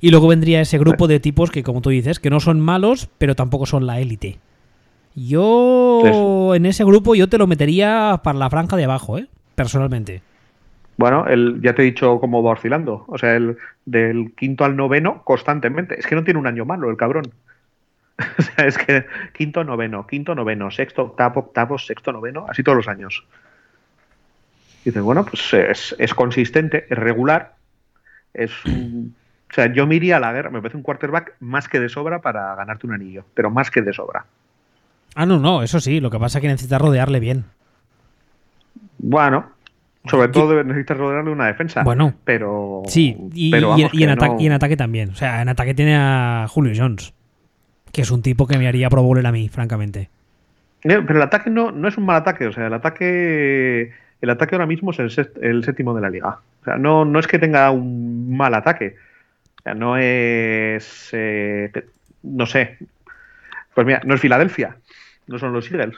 [0.00, 3.08] Y luego vendría ese grupo de tipos que, como tú dices, que no son malos,
[3.18, 4.38] pero tampoco son la élite.
[5.14, 9.28] Yo en ese grupo yo te lo metería para la franja de abajo, ¿eh?
[9.54, 10.22] Personalmente.
[10.96, 13.04] Bueno, el, ya te he dicho cómo va oscilando.
[13.08, 15.98] O sea, el del quinto al noveno constantemente.
[15.98, 17.32] Es que no tiene un año malo el cabrón.
[18.38, 22.76] o sea, es que quinto, noveno, quinto, noveno, sexto, octavo, octavo, sexto, noveno, así todos
[22.76, 23.26] los años.
[24.82, 27.54] Y dices, bueno, pues es, es consistente, es regular,
[28.34, 28.52] es
[29.52, 31.90] o sea, yo me iría a la guerra, me parece un quarterback más que de
[31.90, 34.24] sobra para ganarte un anillo, pero más que de sobra.
[35.14, 37.44] Ah, no, no, eso sí, lo que pasa es que necesitas rodearle bien.
[38.98, 39.52] Bueno,
[40.06, 41.82] sobre todo necesitas rodearle una defensa.
[41.82, 42.82] Bueno, pero.
[42.86, 45.10] Sí, y, en, ataque, también.
[45.10, 47.14] O sea, en ataque tiene a Julio Jones,
[47.92, 50.08] que es un tipo que me haría Pro Bowler a mí, francamente.
[50.84, 53.92] Eh, pero el ataque no, no es un mal ataque, o sea, el ataque.
[54.20, 56.38] El ataque ahora mismo es el, séptimo de la liga.
[56.62, 58.96] O sea, no, no es que tenga un mal ataque.
[59.58, 61.10] O sea, no es.
[61.12, 61.70] Eh,
[62.22, 62.78] no sé.
[63.74, 64.76] Pues mira, no es Filadelfia,
[65.26, 65.96] no son los Eagles.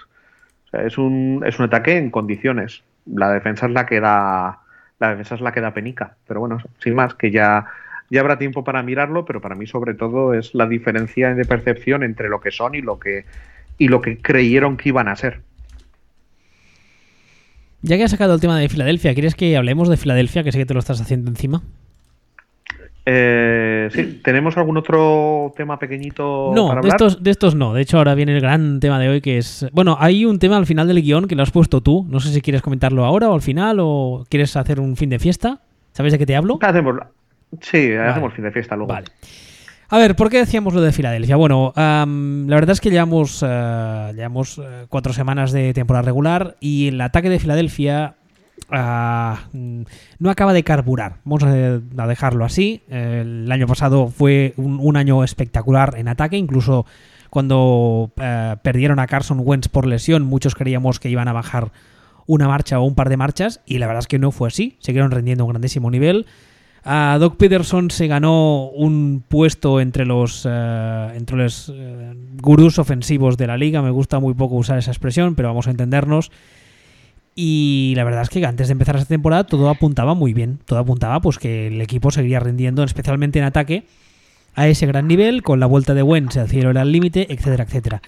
[0.67, 4.61] O sea, es un, es un ataque en condiciones la defensa es la que da
[5.01, 6.17] la defensa es la que da penica.
[6.27, 7.67] Pero bueno, sin más, que ya,
[8.11, 12.03] ya habrá tiempo para mirarlo, pero para mí sobre todo es la diferencia de percepción
[12.03, 13.25] entre lo que son y lo que,
[13.77, 15.41] y lo que creyeron que iban a ser.
[17.83, 20.43] Ya que has sacado el tema de Filadelfia, ¿quieres que hablemos de Filadelfia?
[20.43, 21.63] Que sé que te lo estás haciendo encima.
[23.07, 26.53] Eh, sí, ¿tenemos algún otro tema pequeñito?
[26.55, 26.99] No, para hablar?
[26.99, 27.75] De, estos, de estos no.
[27.75, 29.67] De hecho, ahora viene el gran tema de hoy que es.
[29.73, 32.07] Bueno, hay un tema al final del guion que lo has puesto tú.
[32.09, 35.19] No sé si quieres comentarlo ahora o al final o quieres hacer un fin de
[35.19, 35.61] fiesta.
[35.93, 36.59] ¿Sabes de qué te hablo?
[36.61, 36.97] Hacemos,
[37.61, 38.93] sí, hacemos fin de fiesta luego.
[38.93, 39.07] Vale.
[39.91, 41.37] A ver, ¿por qué decíamos lo de Filadelfia?
[41.37, 42.05] Bueno, la
[42.57, 47.29] verdad es que llevamos, uh, llevamos uh, cuatro semanas de temporada regular y el ataque
[47.29, 48.15] de Filadelfia
[48.71, 51.19] Ah, no acaba de carburar.
[51.25, 52.83] Vamos a, dejarlo así.
[52.89, 56.87] El año pasado fue un, año espectacular en ataque, incluso
[57.31, 61.73] cuando eh, perdieron a Carson Wentz por lesión, muchos creíamos que iban a bajar
[62.27, 64.77] una marcha o un par de marchas, y la verdad es que no fue así.
[64.79, 66.27] Siguieron rendiendo un grandísimo nivel.
[66.85, 73.37] A Doc Peterson se ganó un puesto entre los, eh, entre los eh, gurús ofensivos
[73.39, 73.83] de la liga.
[73.83, 76.31] Me gusta muy poco usar esa expresión, pero vamos a entendernos.
[77.35, 80.61] Y la verdad es que antes de empezar esta temporada todo apuntaba muy bien.
[80.65, 83.85] Todo apuntaba pues que el equipo seguiría rindiendo, especialmente en ataque,
[84.55, 87.65] a ese gran nivel, con la vuelta de Wentz, el cielo era el límite, etcétera,
[87.65, 88.03] etcétera.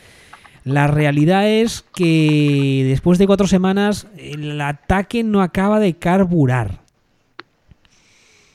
[0.63, 6.81] La realidad es que después de cuatro semanas el ataque no acaba de carburar.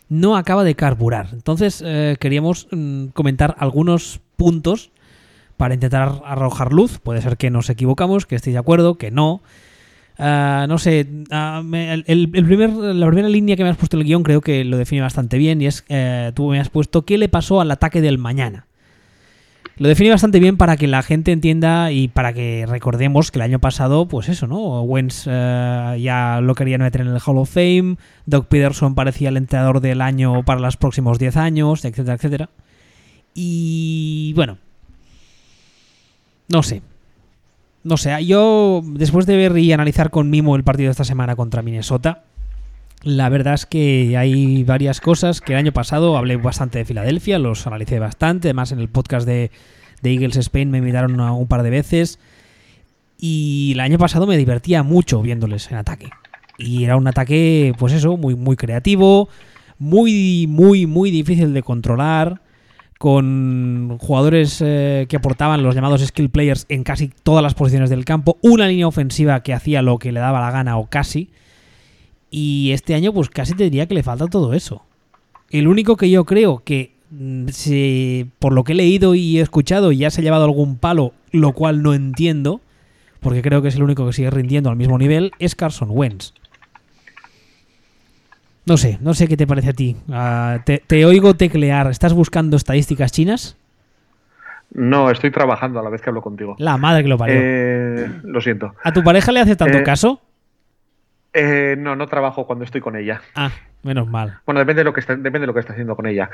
[0.10, 1.30] No acaba de carburar.
[1.32, 4.92] Entonces eh, queríamos mm, comentar algunos puntos
[5.56, 7.00] para intentar arrojar luz.
[7.00, 9.42] Puede ser que nos equivocamos, que estéis de acuerdo, que no.
[10.24, 11.64] Ah, no sé, ah,
[12.06, 15.02] el, primer, la primera línea que me has puesto el guion creo que lo define
[15.02, 18.20] bastante bien y es, eh, tú me has puesto, ¿qué le pasó al ataque del
[18.20, 18.68] mañana?
[19.78, 23.44] Lo define bastante bien para que la gente entienda y para que recordemos que el
[23.44, 24.84] año pasado, pues eso, ¿no?
[24.84, 27.96] Wentz eh, ya lo querían meter en el Hall of Fame,
[28.28, 32.50] Doug Peterson parecía el entrenador del año para los próximos 10 años, etcétera, etcétera.
[33.34, 34.60] Y bueno,
[36.48, 36.84] no sé,
[37.84, 41.36] no sé, yo después de ver y analizar con mimo el partido de esta semana
[41.36, 42.24] contra Minnesota,
[43.04, 47.40] la verdad es que hay varias cosas que el año pasado hablé bastante de Filadelfia,
[47.40, 49.50] los analicé bastante, además en el podcast de,
[50.04, 52.20] Eagles Spain me invitaron un par de veces
[53.20, 56.10] y el año pasado me divertía mucho viéndoles en ataque.
[56.58, 59.30] Y era un ataque, pues eso, muy, muy creativo,
[59.78, 62.42] muy, muy, muy difícil de controlar
[63.02, 68.06] con jugadores eh, que aportaban los llamados skill players en casi todas las posiciones del
[68.06, 71.32] campo, una línea ofensiva que hacía lo que le daba la gana o casi,
[72.30, 74.84] y este año pues casi te diría que le falta todo eso.
[75.50, 77.48] El único que yo creo que mm,
[78.38, 81.54] por lo que he leído y he escuchado ya se ha llevado algún palo, lo
[81.54, 82.62] cual no entiendo,
[83.20, 86.36] porque creo que es el único que sigue rindiendo al mismo nivel, es Carson Wentz.
[88.66, 89.96] No sé, no sé qué te parece a ti.
[90.12, 91.90] Ah, te, oigo teclear.
[91.90, 93.58] ¿Estás buscando estadísticas chinas?
[94.74, 96.56] No, estoy trabajando a la vez que hablo contigo.
[96.60, 97.36] La madre que lo parió.
[97.38, 98.74] Eh, lo siento.
[98.84, 100.22] ¿A tu pareja le hace tanto eh, caso?
[101.34, 103.22] Eh, no, no trabajo cuando estoy con ella.
[103.36, 103.52] Ah,
[103.84, 104.40] menos mal.
[104.46, 106.30] Bueno, depende de lo que está, depende de lo que está haciendo con ella.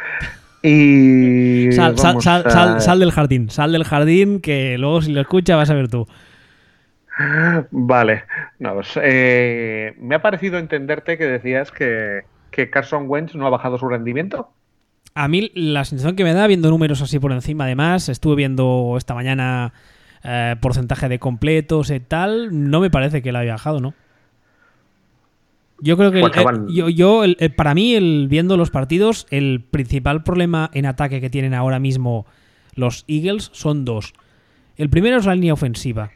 [0.61, 1.71] Y.
[1.71, 5.87] Sal, sal, del jardín, sal del jardín, que luego si lo escucha vas a ver
[5.87, 6.07] tú.
[7.71, 8.23] Vale.
[8.59, 12.23] No, pues, eh, me ha parecido entenderte que decías que,
[12.71, 14.49] Carson Wentz no ha bajado su rendimiento.
[15.13, 18.95] A mí la sensación que me da viendo números así por encima, además, estuve viendo
[18.97, 19.73] esta mañana
[20.23, 23.93] eh, porcentaje de completos y tal, no me parece que él haya bajado, ¿no?
[25.79, 26.33] Yo creo que pues
[26.69, 27.21] yo, yo
[27.55, 32.25] para mí, el, viendo los partidos, el principal problema en ataque que tienen ahora mismo
[32.73, 34.13] los Eagles son dos.
[34.75, 36.11] El primero es la línea ofensiva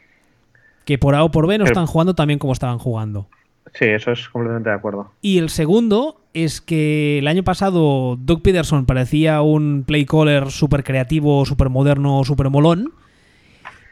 [0.84, 3.28] que por A o por B no están jugando también como estaban jugando.
[3.74, 5.12] Sí, eso es completamente de acuerdo.
[5.22, 10.84] Y el segundo es que el año pasado Doug Peterson parecía un play caller súper
[10.84, 12.92] creativo, súper moderno, súper molón.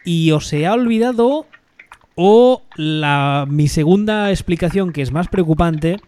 [0.04, 1.46] Y os se ha olvidado,
[2.14, 5.98] o la, mi segunda explicación, que es más preocupante,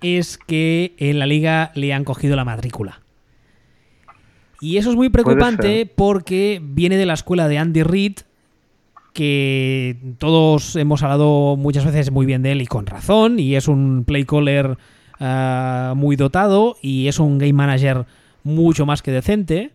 [0.00, 3.00] es que en la liga le han cogido la matrícula.
[4.60, 8.18] Y eso es muy preocupante porque viene de la escuela de Andy Reid,
[9.14, 13.68] que todos hemos hablado muchas veces muy bien de él y con razón, y es
[13.68, 14.76] un play caller
[15.20, 18.04] eh, muy dotado y es un game manager
[18.42, 19.70] mucho más que decente,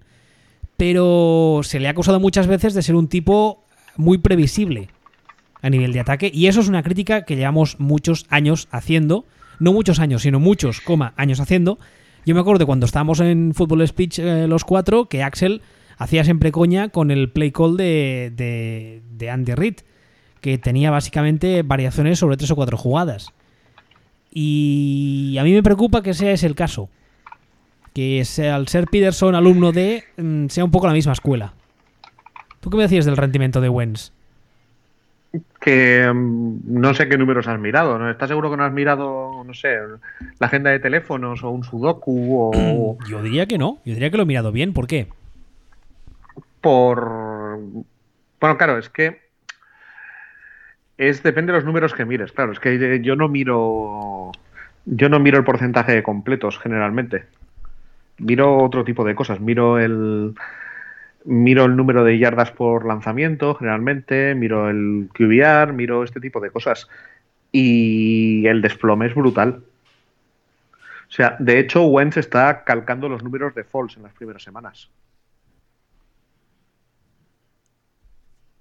[0.77, 3.63] pero se le ha acusado muchas veces de ser un tipo
[3.95, 4.89] muy previsible
[5.61, 9.25] a nivel de ataque, y eso es una crítica que llevamos muchos años haciendo,
[9.59, 11.79] no muchos años, sino muchos, coma, años haciendo.
[12.25, 15.61] Yo me acuerdo cuando estábamos en Fútbol Speech eh, los cuatro que Axel
[15.99, 19.75] hacía siempre coña con el play call de, de, Andy Reid,
[20.41, 23.33] que tenía básicamente variaciones sobre tres o cuatro jugadas.
[24.31, 26.89] Y a mí me preocupa que sea ese el caso.
[27.93, 31.53] Que sea, al ser Peterson alumno de, mm, sea un poco la misma escuela.
[32.61, 34.13] ¿Tú qué me decías del rendimiento de Wens?
[35.59, 38.09] Que mm, no sé qué números has mirado, ¿no?
[38.09, 39.75] ¿Estás seguro que no has mirado, no sé,
[40.39, 42.97] la agenda de teléfonos o un sudoku o...
[43.09, 45.07] Yo diría que no, yo diría que lo he mirado bien, ¿por qué?
[46.61, 47.59] Por...
[48.39, 49.29] Bueno, claro, es que
[50.97, 54.31] es depende de los números que mires, claro, es que yo no miro
[54.85, 57.25] yo no miro el porcentaje de completos generalmente.
[58.17, 60.33] Miro otro tipo de cosas, miro el
[61.25, 66.49] miro el número de yardas por lanzamiento generalmente, miro el QBR, miro este tipo de
[66.49, 66.89] cosas
[67.51, 69.63] y el desplome es brutal.
[71.07, 74.89] O sea, de hecho Wentz está calcando los números de falls en las primeras semanas.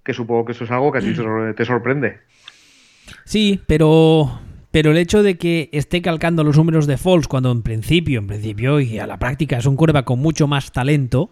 [0.09, 1.13] Que supongo que eso es algo que a ti
[1.55, 2.17] te sorprende.
[3.25, 4.39] Sí, pero
[4.71, 8.25] pero el hecho de que esté calcando los números de Falls cuando en principio, en
[8.25, 11.29] principio y a la práctica es un curva con mucho más talento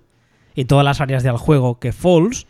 [0.56, 2.46] en todas las áreas del juego que Falls,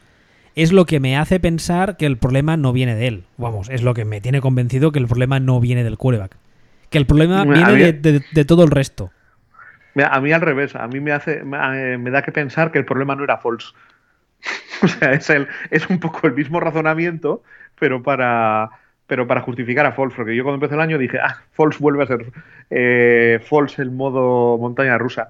[0.53, 3.23] es lo que me hace pensar que el problema no viene de él.
[3.37, 6.35] Vamos, es lo que me tiene convencido que el problema no viene del quarterback.
[6.89, 9.11] Que el problema viene de, todo el resto.
[10.03, 13.15] A mí al revés, a mí me hace me da que pensar que el problema
[13.15, 13.73] no era Falls.
[14.83, 17.43] o sea, es, el, es un poco el mismo razonamiento,
[17.79, 18.69] pero para,
[19.07, 22.03] pero para justificar a Falls, porque yo cuando empecé el año dije, ah, Falls vuelve
[22.03, 22.31] a ser
[22.69, 25.29] eh, Falls el modo montaña rusa.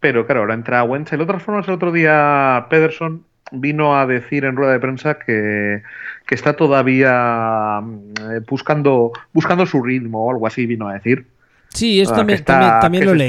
[0.00, 1.10] Pero claro, ahora entra Wentz.
[1.12, 5.82] De otras formas, el otro día Pederson vino a decir en rueda de prensa que,
[6.28, 11.26] está todavía eh, buscando, buscando su ritmo o algo así, vino a decir.
[11.68, 13.28] Sí, esto también, también, lo leí.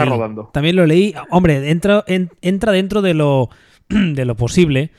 [0.51, 1.15] También lo leí.
[1.29, 2.03] Hombre, entra,
[2.41, 3.49] entra dentro de lo
[3.89, 4.91] de lo posible.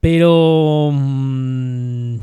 [0.00, 0.90] Pero...
[0.92, 2.16] Mm,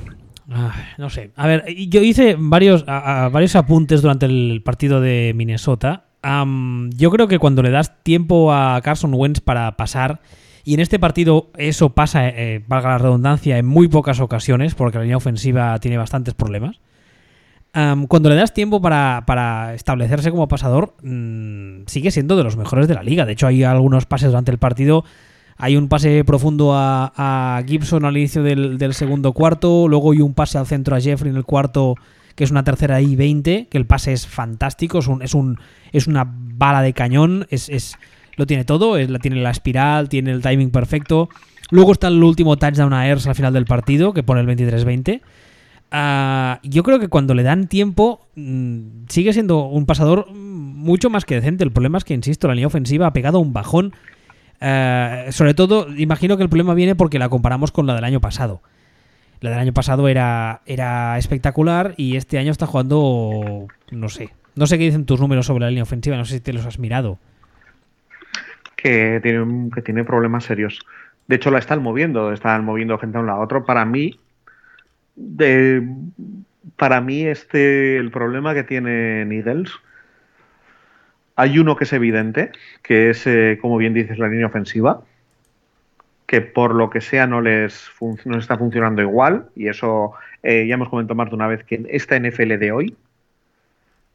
[0.51, 1.31] ah, no sé.
[1.35, 6.05] A ver, yo hice varios, varios apuntes durante el partido de Minnesota.
[6.23, 10.21] yo creo que cuando le das tiempo a Carson Wentz para pasar,
[10.67, 14.97] y en este partido eso pasa, eh, valga la redundancia, en muy pocas ocasiones, porque
[14.97, 16.81] la línea ofensiva tiene bastantes problemas.
[18.07, 22.93] cuando le das tiempo para, establecerse como pasador, mm, sigue siendo de los mejores de
[22.93, 23.25] la liga.
[23.25, 25.03] De hecho, hay algunos pases durante el partido
[25.57, 30.57] hay un pase profundo a, Gibson al inicio del, segundo cuarto, luego hay un pase
[30.57, 31.95] al centro a Jeffrey en el cuarto,
[32.35, 35.59] que es una tercera y 20, que el pase es fantástico, es, un, es, un,
[35.91, 37.97] es una bala de cañón, es, es
[38.35, 41.27] lo tiene todo, tiene la espiral, tiene el timing perfecto.
[41.71, 45.21] Luego está el último touchdown a Ers al final del partido, que pone el 23-20.
[45.89, 50.27] Ah, yo creo que cuando le dan tiempo, mm, sigue siendo un pasador
[50.87, 51.63] mucho más que decente.
[51.63, 53.93] El problema es que, insisto, la línea ofensiva ha pegado un bajón
[54.59, 58.21] eh, sobre todo, imagino que el problema viene porque la comparamos con la del año
[58.21, 58.61] pasado.
[59.39, 64.31] La del año pasado era, era espectacular y este año está jugando, no sé.
[64.55, 66.65] No sé qué dicen tus números sobre la línea ofensiva, no sé si te los
[66.65, 67.19] has mirado.
[68.75, 70.79] Que tiene, que tiene problemas serios.
[71.27, 73.65] De hecho, la están moviendo, están moviendo gente a un lado a otro.
[73.65, 74.19] Para mí,
[75.15, 75.87] de,
[76.75, 79.71] para mí este, el problema que tiene Eagles
[81.37, 85.03] hay uno que es evidente, que es, eh, como bien dices, la línea ofensiva,
[86.25, 87.89] que por lo que sea no les
[88.25, 91.85] no está funcionando igual, y eso eh, ya hemos comentado más de una vez que
[91.89, 92.97] esta NFL de hoy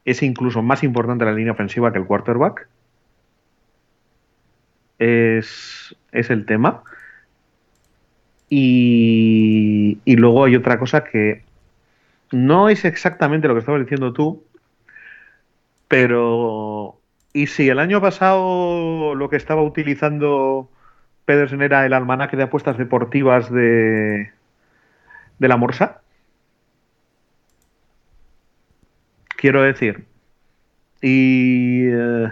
[0.05, 2.68] es incluso más importante la línea ofensiva que el quarterback.
[4.99, 6.83] Es, el tema.
[8.49, 11.43] Y, y luego hay otra cosa que
[12.33, 14.45] no es exactamente lo que estabas diciendo tú,
[15.89, 16.99] pero
[17.33, 20.70] y si el año pasado lo que estaba utilizando
[21.24, 24.33] Pedersen era el almanaque de apuestas deportivas de,
[25.39, 26.03] de la Morsa,
[29.37, 30.05] quiero decir,
[31.01, 32.30] Y, eh,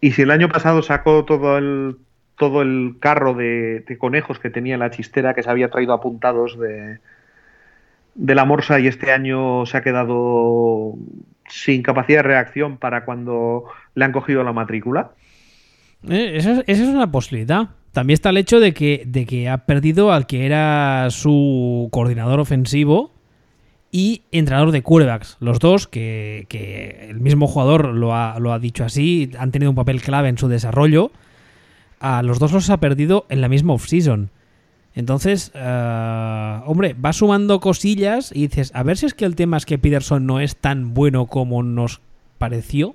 [0.00, 1.98] y si el año pasado sacó todo el,
[2.38, 6.58] todo el carro de, conejos que tenía en la chistera que se había traído apuntados
[6.58, 7.00] de,
[8.14, 10.94] de la morsa y este año se ha quedado
[11.48, 15.12] sin capacidad de reacción para cuando le han cogido la matrícula.
[16.08, 17.70] Eh, esa, es una posibilidad.
[17.92, 22.40] También está el hecho de que, de que ha perdido al que era su coordinador
[22.40, 23.12] ofensivo
[23.90, 25.36] y entrenador de quarterbacks.
[25.40, 26.46] Los dos, que,
[27.08, 30.38] el mismo jugador lo ha, lo ha, dicho así, han tenido un papel clave en
[30.38, 31.12] su desarrollo.
[32.00, 34.30] A los dos los ha perdido en la misma offseason.
[34.94, 39.56] Entonces, eh, hombre, va sumando cosillas y dices, a ver si es que el tema
[39.56, 42.00] es que Peterson no es tan bueno como nos
[42.38, 42.94] pareció.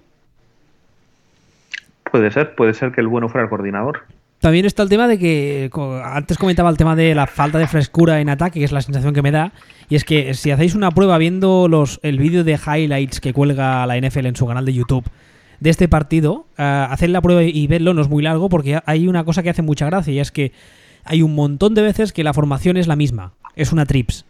[2.11, 4.03] Puede ser, puede ser que el bueno fuera el coordinador.
[4.39, 5.71] También está el tema de que,
[6.03, 9.13] antes comentaba el tema de la falta de frescura en ataque, que es la sensación
[9.13, 9.51] que me da,
[9.89, 13.85] y es que si hacéis una prueba viendo los, el vídeo de highlights que cuelga
[13.87, 15.05] la NFL en su canal de YouTube
[15.59, 19.07] de este partido, uh, haced la prueba y verlo, no es muy largo, porque hay
[19.07, 20.51] una cosa que hace mucha gracia, y es que
[21.07, 24.25] hay un montón de veces que la formación es la misma, es una trips.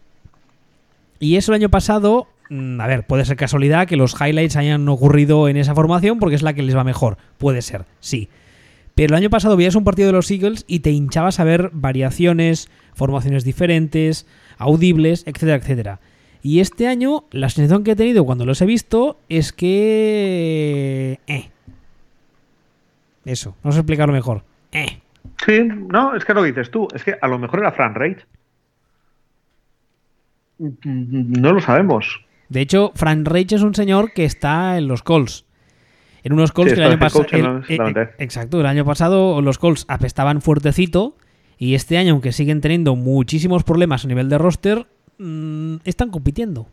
[1.20, 4.88] Y eso el año pasado, mm, a ver, puede ser casualidad que los highlights hayan
[4.88, 8.30] ocurrido en esa formación porque es la que les va mejor, puede ser, sí.
[8.96, 11.70] Pero el año pasado veías un partido de los Eagles y te hinchabas a ver
[11.74, 14.26] variaciones, formaciones diferentes,
[14.58, 16.00] audibles, etcétera, etcétera.
[16.42, 21.20] Y este año, la sensación que he tenido cuando los he visto es que...
[21.28, 21.50] Eh.
[23.26, 24.44] Eso, no sé explicarlo mejor.
[24.72, 25.00] Eh.
[25.46, 26.88] Sí, no, es que lo dices tú.
[26.94, 28.26] Es que a lo mejor era Frank Reich.
[30.58, 32.26] No lo sabemos.
[32.50, 35.46] De hecho, Frank Reich es un señor que está en los Colts.
[36.24, 37.26] En unos Colts que el año pasado.
[37.70, 41.16] Eh, exacto, el año pasado los Colts apestaban fuertecito.
[41.58, 44.86] Y este año, aunque siguen teniendo muchísimos problemas a nivel de roster,
[45.18, 46.68] mm, están compitiendo.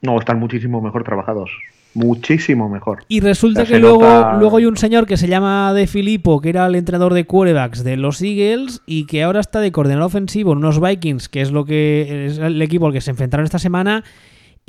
[0.00, 1.50] No, están muchísimo mejor trabajados.
[1.94, 3.04] Muchísimo mejor.
[3.08, 4.04] Y resulta que luego,
[4.38, 7.82] luego hay un señor que se llama De Filippo, que era el entrenador de quarterbacks
[7.82, 11.50] de los Eagles y que ahora está de coordinador ofensivo en unos Vikings, que es
[11.50, 14.04] lo que es el equipo al que se enfrentaron esta semana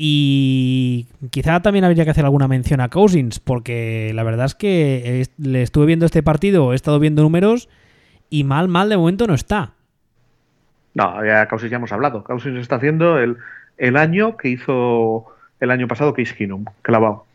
[0.02, 5.28] y quizá también habría que hacer alguna mención a Cousins, porque la verdad es que
[5.38, 7.68] le estuve viendo este partido, he estado viendo números
[8.30, 9.74] y mal, mal de momento no está.
[10.94, 12.24] No, ya Cousins ya hemos hablado.
[12.24, 13.36] Cousins está haciendo el,
[13.78, 15.26] el año que hizo
[15.60, 17.26] el año pasado Case Keenum, clavado.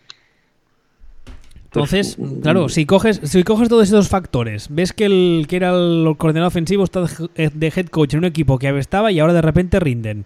[1.65, 6.15] Entonces, claro, si coges, si coges todos esos factores, ves que el que era el
[6.17, 7.05] coordinador ofensivo está
[7.35, 10.25] de head coach en un equipo que estaba y ahora de repente rinden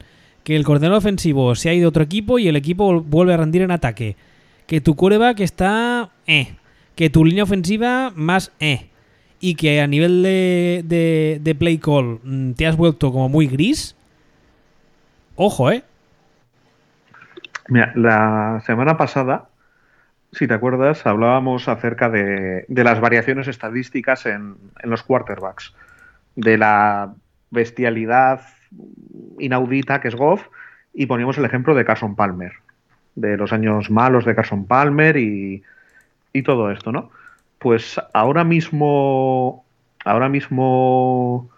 [0.48, 3.36] que el coordinador ofensivo se ha ido a otro equipo y el equipo vuelve a
[3.36, 4.16] rendir en ataque.
[4.66, 6.54] Que tu que está eh.
[6.94, 8.86] Que tu línea ofensiva más eh.
[9.40, 13.94] Y que a nivel de, de, play call mm, te has vuelto como muy gris.
[15.36, 15.84] Ojo, eh.
[17.68, 19.50] Mira, la semana pasada,
[20.32, 25.74] si te acuerdas, hablábamos acerca de, las variaciones estadísticas en, los quarterbacks.
[26.34, 27.12] De la
[27.50, 28.40] bestialidad
[29.38, 30.46] inaudita que es Goff
[30.94, 32.52] y poníamos el ejemplo de Carson Palmer,
[33.14, 35.62] de los años malos de Carson Palmer y,
[36.44, 37.10] todo esto, ¿no?
[37.58, 39.64] Pues ahora mismo,
[40.04, 41.50] ahora mismo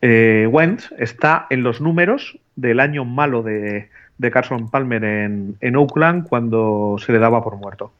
[0.00, 5.76] eh, Wentz está en los números del año malo de, de Carson Palmer en, en
[5.76, 7.92] Oakland cuando se le daba por muerto.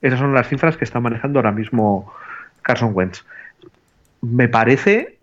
[0.00, 2.12] Esas son las cifras que está manejando ahora mismo
[2.62, 3.24] Carson Wentz.
[4.20, 5.18] Me parece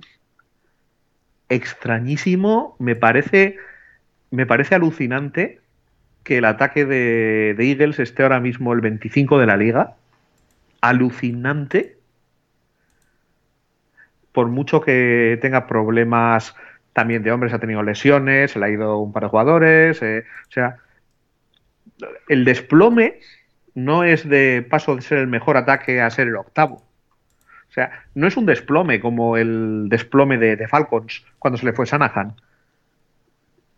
[1.49, 3.57] extrañísimo, me parece,
[4.31, 5.59] me parece alucinante
[6.23, 9.95] que el ataque de, Eagles esté ahora mismo el 25 de la liga.
[10.79, 11.97] Alucinante.
[14.31, 16.55] Por mucho que tenga problemas
[16.99, 20.01] también de hombres, ha tenido lesiones, se le ha ido un par de jugadores.
[20.01, 20.79] Eh, o sea,
[22.27, 23.19] el desplome
[23.73, 26.83] no es de paso de ser el mejor ataque a ser el octavo.
[27.69, 31.85] O sea, no es un desplome como el desplome de, Falcons cuando se le fue
[31.85, 32.35] Sanahan.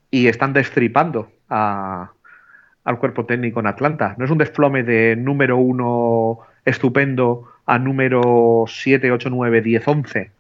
[0.10, 4.16] Y están destripando al cuerpo técnico en Atlanta.
[4.18, 10.32] No es un desplome de número uno estupendo a número 7, 8, 9, 10, 11,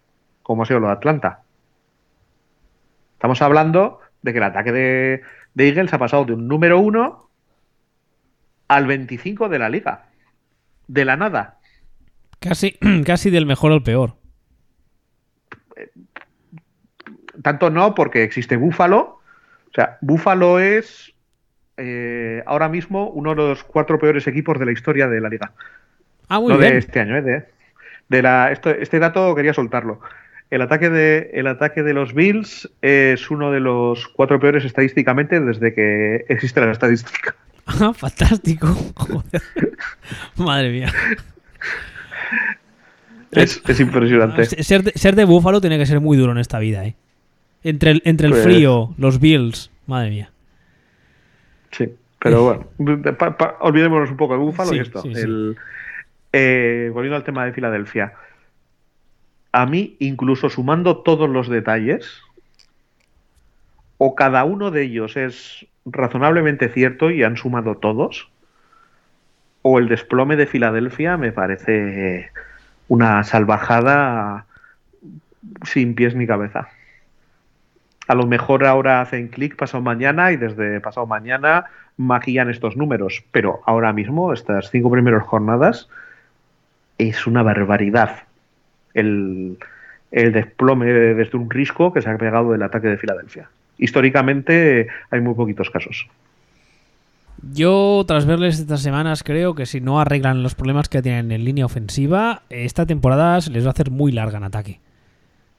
[0.41, 1.41] como ha sido lo de Atlanta.
[3.21, 5.21] Estamos hablando de que el ataque de,
[5.53, 7.29] de Eagles ha pasado de un número uno
[8.67, 10.05] al 25 de la liga.
[10.87, 11.59] De la nada.
[12.39, 14.15] Casi, casi del mejor al peor.
[17.43, 19.19] Tanto no, porque existe Búfalo.
[19.69, 21.13] O sea, Búfalo es
[21.77, 25.51] eh, ahora mismo uno de los cuatro peores equipos de la historia de la liga.
[26.27, 27.45] Ah, muy no de este año, ¿eh?
[28.09, 30.01] De, la, este dato quería soltarlo.
[30.51, 35.39] El ataque, de, el ataque de los Bills es uno de los cuatro peores estadísticamente
[35.39, 37.35] desde que existe la estadística.
[37.79, 38.67] Ah, fantástico.
[38.95, 39.41] Joder.
[40.35, 40.91] Madre mía.
[43.31, 44.45] Es, impresionante.
[44.45, 46.95] Ser de, ser de, Búfalo tiene que ser muy duro en esta vida, ¿eh?
[47.63, 50.31] Entre el, entre el pues frío, los Bills, madre mía.
[51.71, 53.05] Sí, pero bueno,
[53.61, 55.01] olvidémonos un poco de Búfalo y esto.
[56.33, 58.13] Eh, volviendo al tema de Filadelfia.
[59.51, 62.21] A mí, incluso sumando todos los detalles,
[63.97, 68.29] o cada uno de ellos es razonablemente cierto y han sumado todos,
[69.61, 72.31] o el desplome de Filadelfia me parece
[72.87, 74.45] una salvajada
[75.63, 76.69] sin pies ni cabeza.
[78.07, 81.65] A lo mejor ahora hacen clic pasado mañana y desde pasado mañana
[81.97, 85.89] maquillan estos números, pero ahora mismo, estas cinco primeras jornadas,
[86.97, 88.23] es una barbaridad
[88.93, 89.57] el,
[90.11, 93.49] el desplome desde un risco que se ha pegado del ataque de Filadelfia
[93.81, 96.07] históricamente hay muy poquitos casos.
[97.51, 101.43] Yo, tras verles estas semanas, creo que si no arreglan los problemas que tienen en
[101.43, 104.79] línea ofensiva, esta temporada se les va a hacer muy larga en ataque.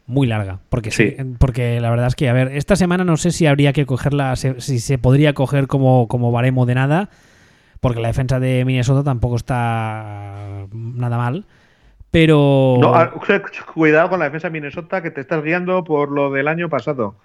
[0.07, 0.61] Muy larga.
[0.68, 1.16] Porque, sí.
[1.39, 4.37] porque la verdad es que, a ver, esta semana no sé si habría que cogerla,
[4.37, 7.11] si se podría coger como, como baremo de nada,
[7.80, 11.47] porque la defensa de Minnesota tampoco está nada mal.
[12.13, 12.79] Pero.
[13.75, 17.17] cuidado con la defensa de Minnesota que te estás guiando por lo del año pasado.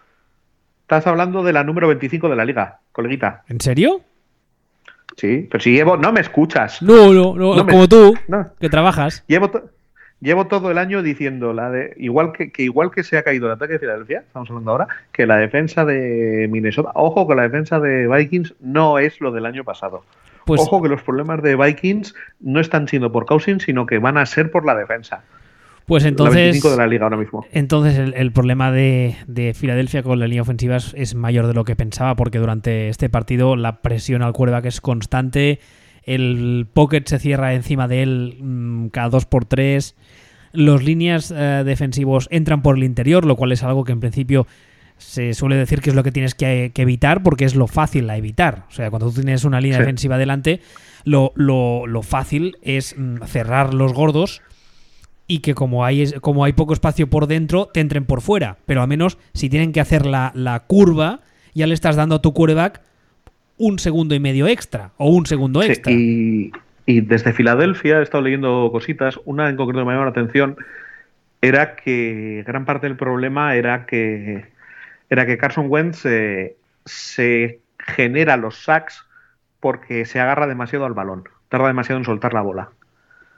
[0.84, 3.44] Estás hablando de la número 25 de la liga, coleguita.
[3.50, 4.00] ¿En serio?
[5.18, 5.98] Sí, pero si llevo.
[5.98, 6.82] No me escuchas.
[6.82, 8.16] No, no, no, como tú,
[8.62, 9.26] que trabajas.
[9.28, 9.52] Llevo,
[10.22, 13.54] llevo todo el año diciendo, la de igual que, igual que se ha caído el
[13.54, 16.92] ataque de Filadelfia, estamos hablando ahora, que la defensa de Minnesota.
[16.96, 20.06] Ojo que la defensa de Vikings no es lo del año pasado.
[20.48, 24.18] Pues, Ojo que los problemas de Vikings no están siendo por Cousins, sino que van
[24.18, 25.24] a ser por la defensa.
[25.86, 26.62] Pues entonces.
[26.62, 27.46] de la liga ahora mismo.
[27.52, 32.16] Entonces el, problema de, Filadelfia con la línea ofensiva es, mayor de lo que pensaba,
[32.16, 35.60] porque durante este partido la presión al que es constante.
[36.04, 39.96] El pocket se cierra encima de él mm, cada dos por tres.
[40.54, 44.48] Los líneas eh, defensivos entran por el interior, lo cual es algo que en principio
[44.98, 48.18] se suele decir que es lo que tienes que, evitar porque es lo fácil a
[48.18, 48.66] evitar.
[48.70, 50.62] O sea, cuando tú tienes una línea defensiva delante,
[51.06, 54.42] lo, lo, fácil es mm, cerrar los gordos
[55.28, 58.58] y que como hay, como hay poco espacio por dentro, te entren por fuera.
[58.66, 61.22] Pero al menos si tienen que hacer la, curva,
[61.54, 62.82] ya le estás dando a tu quarterback
[63.58, 65.92] un segundo y medio extra o un segundo extra.
[65.92, 66.52] y,
[66.86, 69.20] desde Filadelfia he estado leyendo cositas.
[69.26, 70.56] Una en concreto me llamó la atención
[71.42, 74.46] era que gran parte del problema era que
[75.10, 76.56] era que Carson Wentz eh,
[76.86, 79.06] se genera los sacks
[79.60, 82.70] porque se agarra demasiado al balón, tarda demasiado en soltar la bola.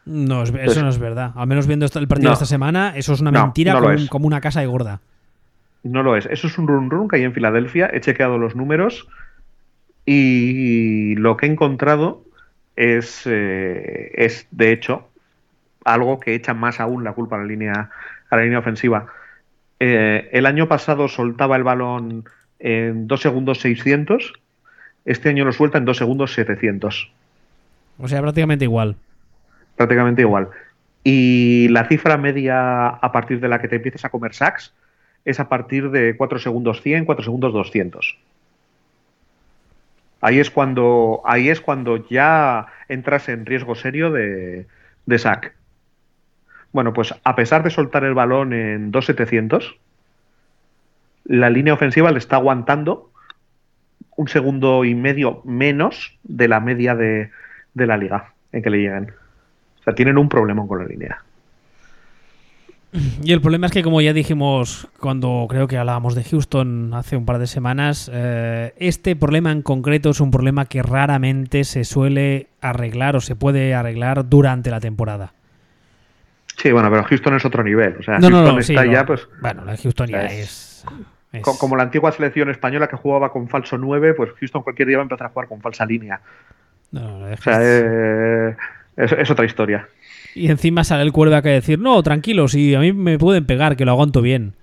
[0.06, 1.34] No, eso no es verdad.
[1.36, 4.60] Al menos viendo el partido de esta semana, eso es una mentira como, una casa
[4.60, 5.02] de gorda.
[5.84, 6.26] No lo es.
[6.26, 7.90] Eso es un run run que hay en Filadelfia.
[7.94, 9.08] He chequeado los números
[10.06, 12.24] y lo que he encontrado
[12.76, 15.08] es, eh, es de hecho,
[15.86, 17.92] algo que echa más aún la culpa a la línea,
[18.30, 19.08] a la línea ofensiva.
[19.80, 22.26] Eh, el año pasado soltaba el balón
[22.60, 24.34] en 2 segundos 600.
[25.06, 27.12] Este año lo suelta en 2 segundos 700.
[28.00, 28.96] O sea, prácticamente igual
[29.80, 30.50] prácticamente igual.
[31.06, 34.74] Y la cifra media a partir de la que te empieces a comer sacks
[35.24, 38.18] es a partir de 4 segundos 100, 4 segundos 200.
[40.20, 44.68] Ahí es cuando, ahí es cuando ya entras en riesgo serio de,
[45.06, 45.56] de sack.
[46.72, 49.76] Bueno, pues a pesar de soltar el balón en 2.700,
[51.26, 53.12] la línea ofensiva le está aguantando
[54.16, 57.32] un segundo y medio menos de la media de,
[57.74, 59.14] la liga en que le lleguen
[59.94, 61.24] tienen un problema con la línea.
[63.24, 67.18] Y el problema es que, como ya dijimos cuando creo que hablábamos de Houston hace
[67.18, 71.84] un par de semanas, eh, este problema en concreto es un problema que raramente se
[71.84, 75.34] suele arreglar o se puede arreglar durante la temporada.
[76.62, 77.96] Sí, bueno, pero Houston es otro nivel.
[78.00, 79.28] O sea, Houston está ya, pues.
[79.42, 80.86] Bueno, la Houston ya es,
[81.42, 85.04] Como la antigua selección española que jugaba con falso 9, pues Houston cualquier día va
[85.04, 86.20] a empezar a jugar con falsa línea.
[86.92, 88.56] No, o sea, eh,
[88.98, 89.88] es, otra historia.
[90.36, 93.78] Y encima sale el cuerda que decir, no, tranquilo, si a mí me pueden pegar,
[93.78, 94.54] que lo aguanto bien.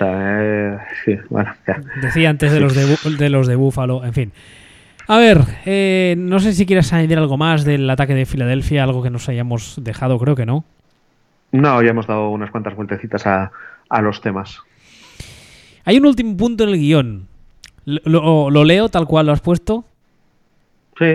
[0.00, 1.52] Eh, sí, bueno,
[2.00, 4.32] Decía antes de los de, de los de Búfalo, en fin.
[5.08, 9.02] A ver, eh, no sé si quieres añadir algo más del ataque de Filadelfia, algo
[9.02, 10.64] que nos hayamos dejado, creo que no.
[11.50, 13.50] No, ya hemos dado unas cuantas vueltecitas a,
[14.02, 14.60] los temas.
[15.86, 17.26] Hay un último punto en el guion.
[17.86, 19.86] ¿Lo, lo leo tal cual lo has puesto?
[20.98, 21.06] Sí,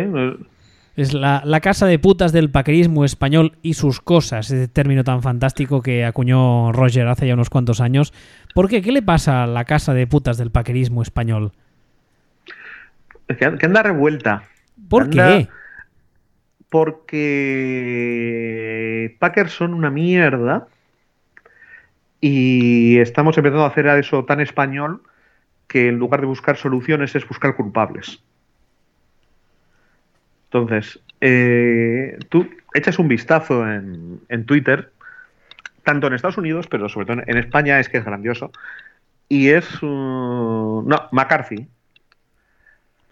[0.95, 5.81] es la, casa de putas del paquerismo español y sus cosas, ese término tan fantástico
[5.81, 8.13] que acuñó Roger hace ya unos cuantos años.
[8.53, 8.81] ¿Por qué?
[8.81, 11.51] ¿Qué le pasa a la casa de putas del paquerismo español?
[13.37, 14.43] Que, anda revuelta.
[14.89, 15.47] ¿Por qué?
[16.69, 17.55] Porque
[19.19, 20.67] Packers son una mierda
[22.19, 25.01] y estamos empezando a hacer eso tan español
[25.67, 28.23] que en lugar de buscar soluciones es buscar culpables.
[30.45, 34.91] Entonces, eh, tú echas un vistazo en, en, Twitter,
[35.83, 38.51] tanto en Estados Unidos, pero sobre todo en España es que es grandioso,
[39.33, 39.81] y es...
[39.81, 41.67] no, McCarthy.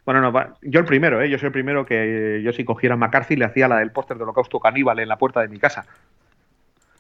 [0.06, 1.30] Bueno, no, yo el primero, ¿eh?
[1.30, 4.18] yo soy el primero que yo si cogiera a McCarthy le hacía la del póster
[4.18, 5.86] de Holocausto Caníbal en la puerta de mi casa.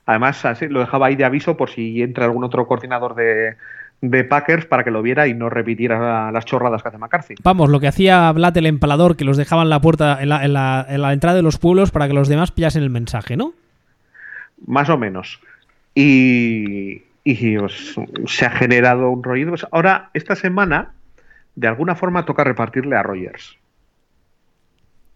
[0.06, 3.56] Además, así lo dejaba ahí de aviso por si entra algún otro coordinador de,
[4.02, 7.36] de Packers para que lo viera y no repitiera las chorradas que hace McCarthy.
[7.44, 10.44] Vamos, lo que hacía Blatt el empalador, que los dejaba en la puerta, en la,
[10.44, 13.54] en la, entrada de los pueblos para que los demás pillasen el mensaje, ¿no?
[14.66, 15.40] Más o menos.
[15.94, 17.96] Y, y pues,
[18.26, 19.50] se ha generado un rollo.
[19.50, 20.94] Pues ahora, esta semana,
[21.56, 23.58] de alguna forma toca repartirle a Rogers.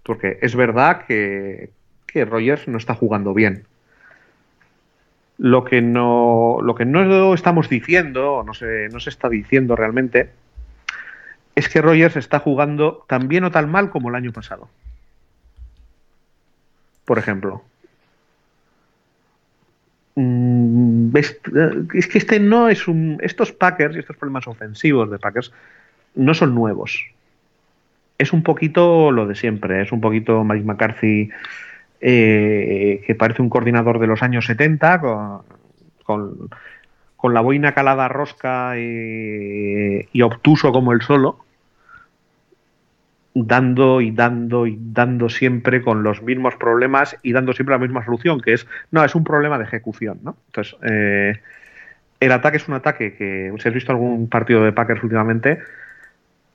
[0.04, 1.72] Porque es verdad que,
[2.14, 3.66] Rogers no está jugando bien.
[5.38, 9.76] Lo que no, lo que no estamos diciendo, o no se, no se está diciendo
[9.76, 10.30] realmente,
[11.56, 14.70] es que Rogers está jugando tan bien o tan mal como el año pasado.
[17.06, 17.64] Por ejemplo.
[20.16, 23.18] Mm, es que este no es un.
[23.22, 25.52] Estos Packers y estos problemas ofensivos de Packers
[26.16, 27.06] no son nuevos.
[28.18, 29.82] Es un poquito lo de siempre.
[29.82, 31.30] Es un poquito Mike McCarthy
[32.02, 35.00] eh, que parece un coordinador de los años 70,
[36.04, 36.50] con,
[37.18, 41.40] con, la boina calada rosca y, obtuso como el solo,
[43.34, 48.06] dando y dando y dando siempre con los mismos problemas y dando siempre la misma
[48.06, 50.38] solución, que es, no, es un problema de ejecución, ¿no?
[50.48, 51.42] Entonces, eh,
[52.20, 55.60] el ataque es un ataque que, si has visto algún partido de Packers últimamente,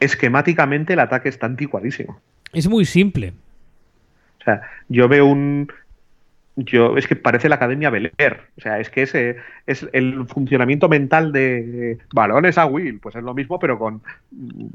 [0.00, 2.20] esquemáticamente el ataque está anticuadísimo.
[2.52, 3.32] Es muy simple.
[4.40, 5.70] O sea, yo veo un.
[6.56, 8.40] Yo, es que parece la Academia Beler.
[8.58, 9.36] O sea, es que ese
[9.66, 12.98] es el funcionamiento mental de balones a Will.
[12.98, 14.02] Pues es lo mismo, pero con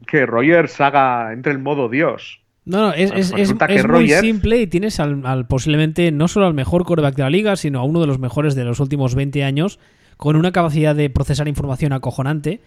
[0.08, 2.42] que Rogers haga entre el modo Dios.
[2.66, 6.84] No, no, es, es, es, muy simple y tienes al, posiblemente no solo al mejor
[6.84, 9.80] quarterback de la liga, sino a uno de los mejores de los últimos 20 años,
[10.18, 12.62] con una capacidad de procesar información acojonante.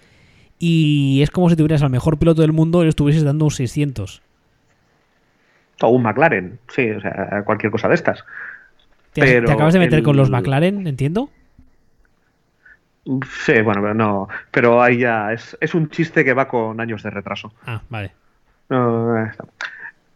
[0.58, 3.50] Y es como si tuvieras al mejor piloto del mundo y le estuvieses dando un
[3.50, 4.22] 600.
[5.80, 8.24] O un McLaren, sí, o sea, cualquier cosa de estas.
[9.12, 11.30] ¿Te, acabas de meter con los McLaren, entiendo?
[13.44, 14.28] Sí, bueno, pero no.
[14.50, 17.52] Pero ahí ya es, un chiste que va con años de retraso.
[17.66, 18.12] Ah, vale.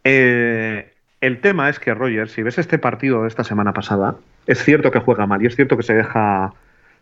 [0.03, 4.63] Eh, el tema es que Roger, si ves este partido de esta semana pasada, es
[4.63, 6.53] cierto que juega mal y es cierto que se deja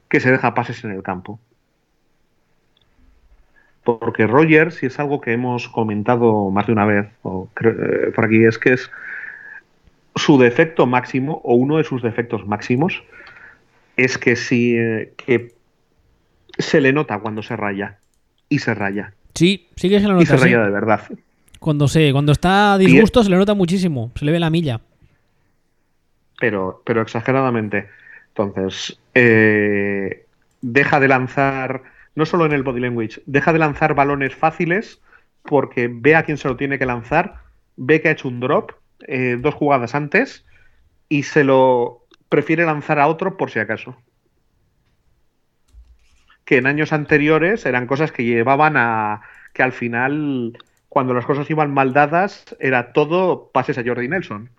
[0.08, 1.40] que se deja pases en el campo.
[3.84, 8.26] Porque Roger, si es algo que hemos comentado más de una vez, o eh, por
[8.26, 8.92] aquí, es que es
[10.16, 13.04] su defecto máximo, o uno de sus defectos máximos,
[13.98, 15.56] es que si eh, que
[16.58, 17.98] se le nota cuando se raya.
[18.50, 19.14] Y se raya.
[19.34, 20.24] Sí, sí que se le nota.
[20.24, 21.02] Y se raya de verdad.
[21.60, 24.82] Cuando, se, cuando está a disgusto se le nota muchísimo, se le ve la milla.
[26.40, 27.88] Pero, pero exageradamente.
[28.30, 30.26] Entonces, eh,
[30.62, 31.84] deja de lanzar
[32.16, 35.02] no solo en el body language, deja de lanzar balones fáciles
[35.44, 37.36] porque ve a quién se lo tiene que lanzar,
[37.76, 38.72] ve que ha hecho un drop
[39.08, 40.46] eh, dos jugadas antes
[41.10, 43.96] y se lo prefiere lanzar a otro por si acaso.
[46.46, 49.22] Que en años anteriores eran cosas que llevaban a
[49.54, 50.58] que al final,
[50.90, 54.50] cuando las cosas iban mal dadas, era todo pases a Jordi Nelson,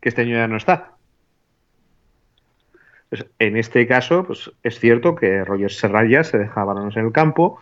[0.00, 0.97] que este año ya no está.
[3.10, 7.12] Pues, en este caso, pues es cierto que Roger Serraya se deja balones en el
[7.12, 7.60] campo.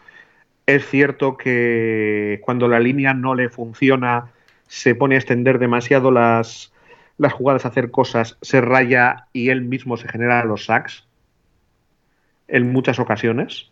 [0.67, 4.33] Es cierto que cuando la línea no le funciona,
[4.67, 6.73] se pone a extender demasiado las,
[7.19, 11.07] las jugadas a hacer cosas, se raya y él mismo se genera los sacks
[12.49, 13.71] en muchas ocasiones,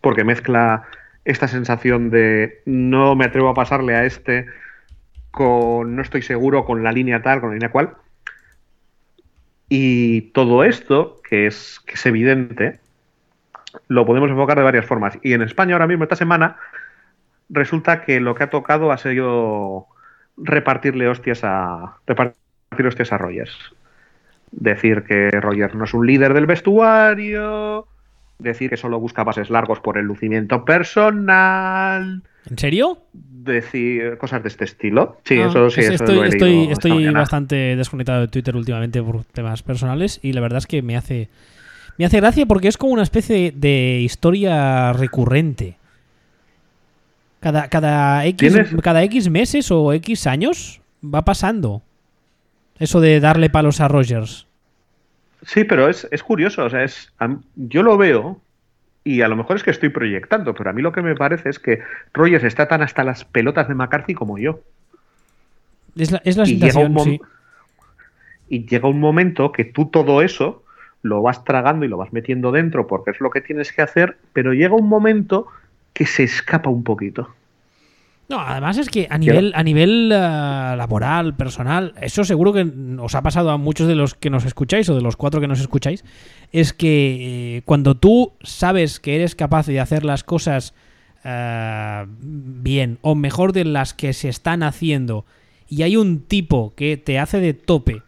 [0.00, 0.84] porque mezcla
[1.24, 4.46] esta sensación de no me atrevo a pasarle a este
[5.30, 7.96] con no estoy seguro con la línea tal, con la línea cual.
[9.68, 12.80] Y todo esto, que es, que es evidente,
[13.88, 15.18] lo podemos enfocar de varias formas.
[15.22, 16.56] Y en España ahora mismo, esta semana,
[17.48, 19.86] resulta que lo que ha tocado ha sido
[20.36, 23.56] repartirle hostias a, repartir hostias a Rogers.
[24.50, 27.86] Decir que Rogers no es un líder del vestuario,
[28.44, 32.22] decir que solo busca pases largos por el lucimiento personal.
[32.48, 32.98] ¿En serio?
[33.44, 35.18] decir cosas de este estilo.
[35.24, 35.82] Sí, ah, eso sí.
[35.82, 40.82] estoy, estoy, bastante desconectado de Twitter últimamente por temas personales y la verdad es que
[40.82, 41.28] me hace,
[41.98, 45.76] me hace gracia porque es como una especie de historia recurrente.
[47.40, 51.82] Cada, cada, X, cada X meses o X años va pasando.
[52.78, 54.46] Eso de darle palos a Rogers.
[55.46, 56.64] Sí, pero es, curioso.
[56.64, 57.12] O sea, es,
[57.56, 58.40] yo lo veo
[59.04, 61.50] y a lo mejor es que estoy proyectando, pero a mí lo que me parece
[61.50, 61.80] es que
[62.12, 64.60] Rogers está tan hasta las pelotas de McCarthy como yo.
[65.96, 67.20] Es la, es situación, sí.
[68.48, 70.64] Y llega un momento que tú todo eso
[71.02, 74.16] lo vas tragando y lo vas metiendo dentro porque es lo que tienes que hacer,
[74.32, 75.46] pero llega un momento
[75.92, 77.28] que se escapa un poquito.
[78.28, 82.66] No, además es que a nivel, a nivel eh, laboral, personal, eso seguro que
[82.98, 85.48] os ha pasado a muchos de los que nos escucháis o de los cuatro que
[85.48, 86.04] nos escucháis,
[86.50, 90.74] es que eh, cuando tú sabes que eres capaz de hacer las cosas
[91.22, 95.26] eh, bien o mejor de las que se están haciendo
[95.68, 98.02] y hay un tipo que te hace de tope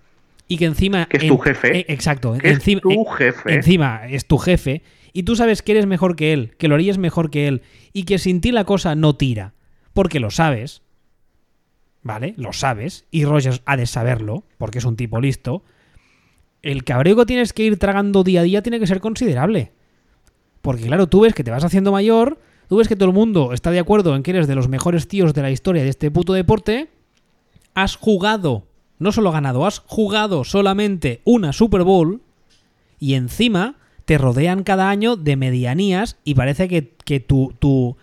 [0.48, 1.06] y que encima...
[1.06, 1.92] Que es tu jefe.
[1.92, 2.36] exacto.
[2.42, 3.54] encima, es tu jefe.
[3.54, 6.96] encima es tu jefe y tú sabes que eres mejor que él, que lo harías
[6.96, 7.62] mejor que él
[7.92, 9.55] y que sin ti la cosa no tira
[9.96, 10.82] porque lo sabes,
[12.02, 12.34] ¿vale?
[12.36, 15.64] Lo sabes, y Rogers ha de saberlo, porque es un tipo listo.
[16.60, 19.72] El cabreo que tienes que ir tragando día a día tiene que ser considerable.
[20.60, 22.38] Porque claro, tú ves que te vas haciendo mayor,
[22.68, 25.08] tú ves que todo el mundo está de acuerdo en que eres de los mejores
[25.08, 26.90] tíos de la historia de este puto deporte,
[27.72, 28.66] has jugado,
[28.98, 32.20] no solo ganado, has jugado solamente una Super Bowl
[32.98, 37.96] y encima te rodean cada año de medianías y parece que, que tu, tu,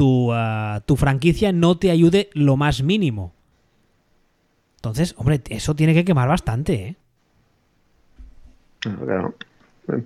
[0.00, 3.34] Ah, tu, franquicia no te ayude lo más mínimo.
[4.76, 6.96] Entonces, hombre, eso tiene que quemar bastante, ¿eh?
[8.80, 9.34] Claro.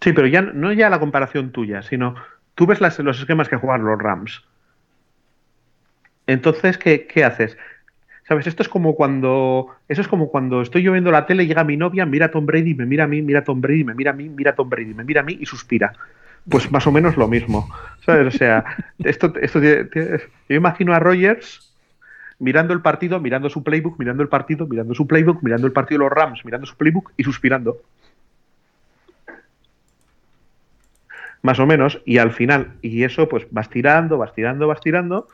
[0.00, 2.14] Sí, pero ya no ya la comparación tuya, sino
[2.54, 4.44] tú ves los esquemas que juegan los Rams.
[6.26, 7.56] Entonces, ¿qué, ¿qué, haces?
[8.26, 8.46] ¿Sabes?
[8.46, 9.74] Esto es como cuando.
[9.88, 12.46] Eso es como cuando estoy yo viendo la tele, llega mi novia, mira a Tom
[12.46, 14.54] Brady, me mira a mí, mira a Tom Brady, me mira a mí, mira a
[14.54, 15.92] Tom Brady, me mira a mí y suspira.
[16.48, 17.68] Pues más o menos lo mismo.
[18.04, 18.34] ¿Sabes?
[18.34, 18.64] O sea,
[18.98, 21.67] esto, esto yo imagino a Rogers
[22.38, 25.98] mirando el partido, mirando su playbook, mirando el partido, mirando su playbook, mirando el partido
[25.98, 27.78] de los Rams, mirando su playbook y suspirando.
[31.42, 35.28] Más o menos, y al final, y eso pues vas tirando, vas tirando, vas tirando,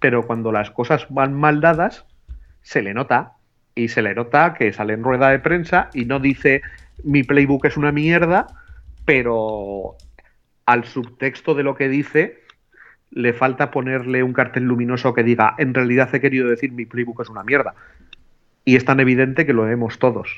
[0.00, 2.04] pero cuando las cosas van mal dadas,
[2.62, 3.34] se le nota,
[3.74, 6.62] y se le nota que sale en rueda de prensa y no dice
[7.02, 8.46] mi playbook es una mierda,
[9.04, 9.96] pero
[10.66, 12.43] al subtexto de lo que dice
[13.14, 17.22] le falta ponerle un cartel luminoso que diga, en realidad he querido decir mi playbook
[17.22, 17.74] es una mierda.
[18.64, 20.28] Y es tan evidente que lo vemos todos.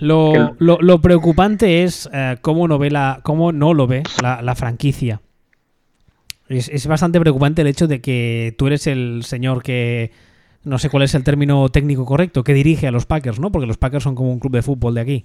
[0.00, 5.20] Lo, lo, preocupante es eh, cómo, no ve la, cómo no lo ve la, franquicia.
[6.48, 10.12] Es, es, bastante preocupante el hecho de que tú eres el señor que,
[10.64, 13.50] no sé cuál es el término técnico correcto, que dirige a los Packers, ¿no?
[13.50, 15.24] Porque los Packers son como un club de fútbol de aquí,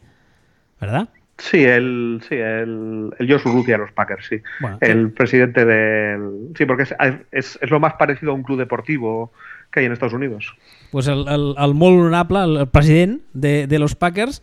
[0.81, 1.09] ¿verdad?
[1.37, 4.41] Sí, el, sí, el, el Josh a los Packers, sí.
[4.79, 6.51] el presidente del.
[6.57, 6.95] Sí, porque es,
[7.31, 9.33] es, lo más parecido a un club deportivo
[9.71, 10.55] que hay en Estados Unidos.
[10.91, 14.41] Pues el, el, el honorable, el presidente de, los Packers,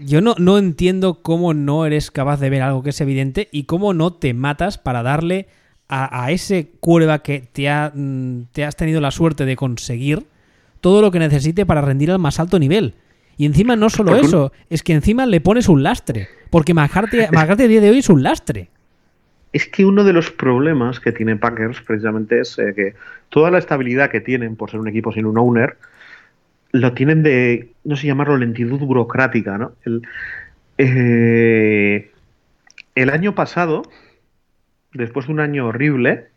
[0.00, 3.64] yo no, no entiendo cómo no eres capaz de ver algo que es evidente y
[3.64, 5.48] cómo no te matas para darle
[5.88, 10.26] a, a ese curva que te, ha, mm, te has tenido la suerte de conseguir
[10.80, 12.94] todo lo que necesite para rendir al más alto nivel.
[13.36, 16.28] Y encima no solo eso, es que encima le pones un lastre.
[16.50, 18.68] Porque McCarthy, a día de hoy es un lastre.
[19.52, 22.94] Es que uno de los problemas que tiene Packers precisamente es eh, que
[23.28, 25.76] toda la estabilidad que tienen por ser un equipo sin un owner,
[26.72, 29.72] lo tienen de, no sé llamarlo, lentitud burocrática, ¿no?
[29.84, 30.02] El,
[30.78, 32.10] eh,
[32.94, 33.82] el año pasado,
[34.92, 36.28] después de un año horrible,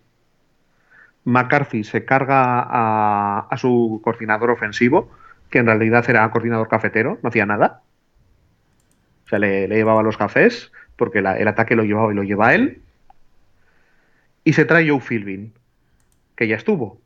[1.26, 5.12] McCarthy se carga a, a su coordinador ofensivo,
[5.50, 7.82] que en realidad era coordinador cafetero, no hacía nada.
[9.26, 12.82] O sea, le, llevaba los cafés, porque el ataque lo llevaba y lo lleva él.
[14.44, 15.54] Y se trae Joe Philbin,
[16.36, 17.02] que ya estuvo.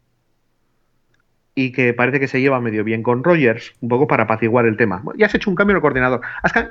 [1.56, 4.78] Y que parece que se lleva medio bien con Rogers, un poco para apaciguar el
[4.78, 5.04] tema.
[5.18, 6.22] Ya has hecho un cambio en el coordinador.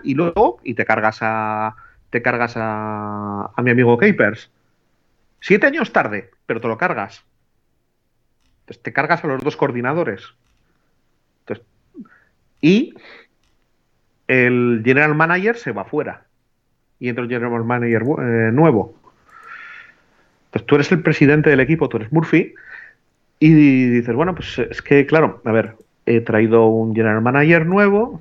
[0.04, 1.74] Y luego, y te cargas a.
[2.10, 4.50] Te cargas a, a mi amigo Capers.
[5.40, 7.24] Siete años tarde, pero te lo cargas.
[8.60, 10.34] Entonces te cargas a los dos coordinadores.
[12.60, 12.94] Y
[14.28, 16.26] el general manager se va fuera.
[16.98, 18.94] Y entra el general manager eh, nuevo.
[20.46, 22.54] Entonces tú eres el presidente del equipo, tú eres Murphy.
[23.38, 28.20] Y dices, bueno, pues es que, claro, a ver, he traído un general manager nuevo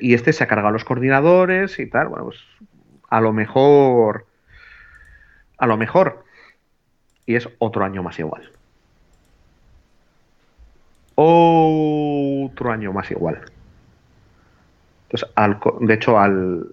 [0.00, 2.08] y este se ha cargado los coordinadores y tal.
[2.08, 2.38] Bueno, pues
[3.08, 4.26] a lo mejor,
[5.58, 6.24] a lo mejor,
[7.26, 8.50] y es otro año más igual.
[11.24, 13.40] Otro año más igual.
[15.08, 15.28] Entonces,
[15.80, 16.66] de hecho, al,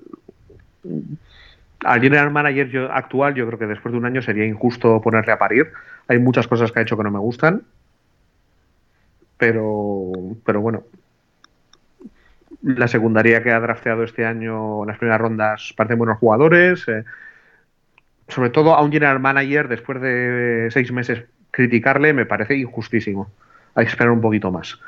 [1.83, 5.37] al general manager actual, yo creo que después de un año sería injusto ponerle a
[5.37, 5.71] parir.
[6.07, 7.63] Hay muchas cosas que ha hecho que no me gustan.
[9.37, 10.11] Pero,
[10.45, 10.83] pero bueno,
[12.63, 16.87] la secundaria que ha drafteado este año en las primeras rondas parecen buenos jugadores.
[16.87, 17.03] Eh,
[18.27, 23.29] sobre todo a un general manager, después de seis meses criticarle, me parece injustísimo.
[23.75, 24.79] Hay que esperar un poquito más.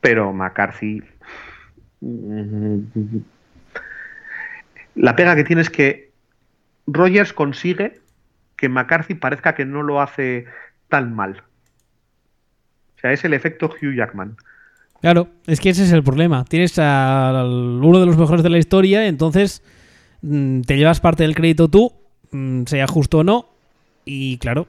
[0.00, 1.02] Pero McCarthy.
[2.00, 2.78] Mm,
[4.94, 6.10] la pega que tiene es que
[6.86, 8.00] Rogers consigue
[8.56, 10.46] que McCarthy parezca que no lo hace
[10.88, 11.42] tan mal.
[12.96, 14.36] O sea, es el efecto Hugh Jackman.
[15.00, 16.44] Claro, es que ese es el problema.
[16.44, 19.62] Tienes a uno de los mejores de la historia, entonces
[20.20, 21.92] mm, te llevas parte del crédito tú,
[22.32, 23.48] mm, sea justo o no,
[24.04, 24.68] y claro,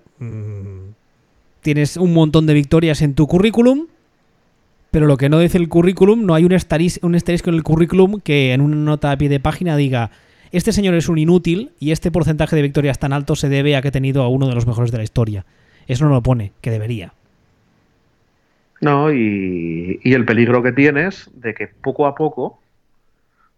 [1.62, 3.88] tienes un montón de victorias en tu currículum,
[4.91, 8.53] pero lo que no dice el currículum, no hay un asterisco, en el currículum que
[8.53, 10.12] en una nota a pie de página diga,
[10.51, 13.82] este señor es un inútil y este porcentaje de victorias tan alto se debe a
[13.82, 15.45] que ha tenido a uno de los mejores de la historia.
[15.88, 17.14] Eso no lo pone, que debería.
[18.82, 22.59] No, y, el peligro que tienes de que poco a poco,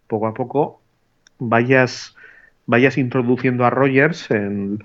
[0.08, 0.82] poco a poco,
[1.40, 2.16] vayas,
[2.68, 4.84] vayas introduciendo a Rogers en,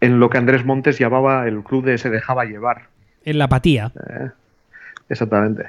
[0.00, 2.88] lo que Andrés Montes llamaba el club de se dejaba llevar.
[3.24, 3.92] En la apatía.
[4.08, 4.30] Eh,
[5.08, 5.68] exactamente.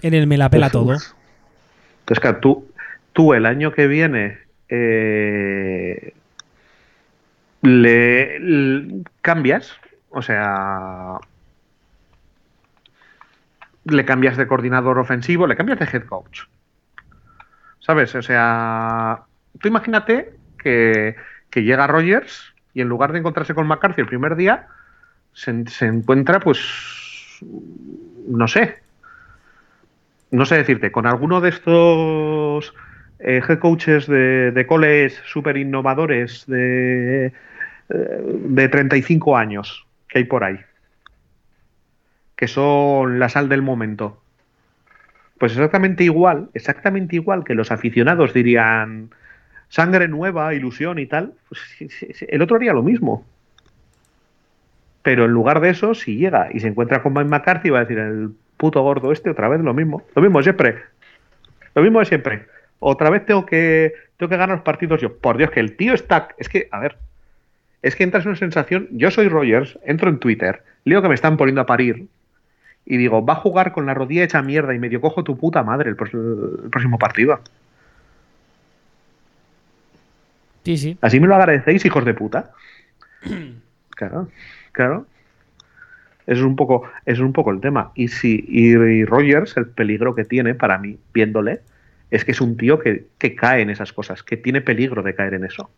[0.00, 0.92] En el me la pela todo.
[0.92, 2.68] Entonces, claro, tú,
[3.12, 6.14] tú el año que viene eh,
[7.62, 9.72] le, cambias,
[10.10, 11.18] o sea,
[13.84, 16.42] le cambias de coordinador ofensivo, le cambias de head coach.
[17.80, 18.14] ¿Sabes?
[18.14, 19.22] O sea,
[19.60, 21.16] tú imagínate que,
[21.54, 24.66] llega Rogers y en lugar de encontrarse con McCarthy el primer día,
[25.32, 25.50] se,
[25.80, 26.60] encuentra, pues,
[28.28, 28.78] no sé,
[30.30, 32.74] no sé decirte, con alguno de estos
[33.18, 37.32] eh, head coaches de, de college súper innovadores de, eh,
[37.88, 40.58] de 35 años que hay por ahí
[42.42, 44.20] que son la sal del momento.
[45.38, 49.10] Pues exactamente igual, exactamente igual que los aficionados dirían
[49.72, 51.60] sangre nueva, ilusión y tal, pues
[52.28, 53.24] el otro haría lo mismo.
[55.02, 57.84] Pero en lugar de eso, si llega y se encuentra con Mike McCarthy, va a
[57.84, 60.02] decir el puto gordo este otra vez lo mismo.
[60.14, 60.76] Lo mismo siempre.
[61.74, 62.46] Lo mismo de siempre.
[62.80, 65.16] Otra vez tengo que, tengo que ganar los partidos yo.
[65.16, 66.28] Por Dios, que el tío está.
[66.36, 66.98] Es que, a ver.
[67.80, 68.88] Es que entras en una sensación.
[68.90, 72.08] Yo soy Rogers, entro en Twitter, leo que me están poniendo a parir
[72.84, 75.62] y digo, va a jugar con la rodilla hecha mierda y medio cojo tu puta
[75.62, 77.40] madre el, próximo partido.
[80.64, 80.98] Sí, sí.
[81.00, 82.52] Así me lo agradecéis, hijos de puta.
[83.90, 84.28] claro,
[84.72, 85.06] claro.
[86.26, 87.92] Eso es un poco, es un poco el tema.
[87.94, 91.60] Y si y, Rogers, el peligro que tiene para mí, viéndole,
[92.10, 93.06] es que es un tío que,
[93.36, 95.70] cae en esas cosas, que tiene peligro de caer en eso.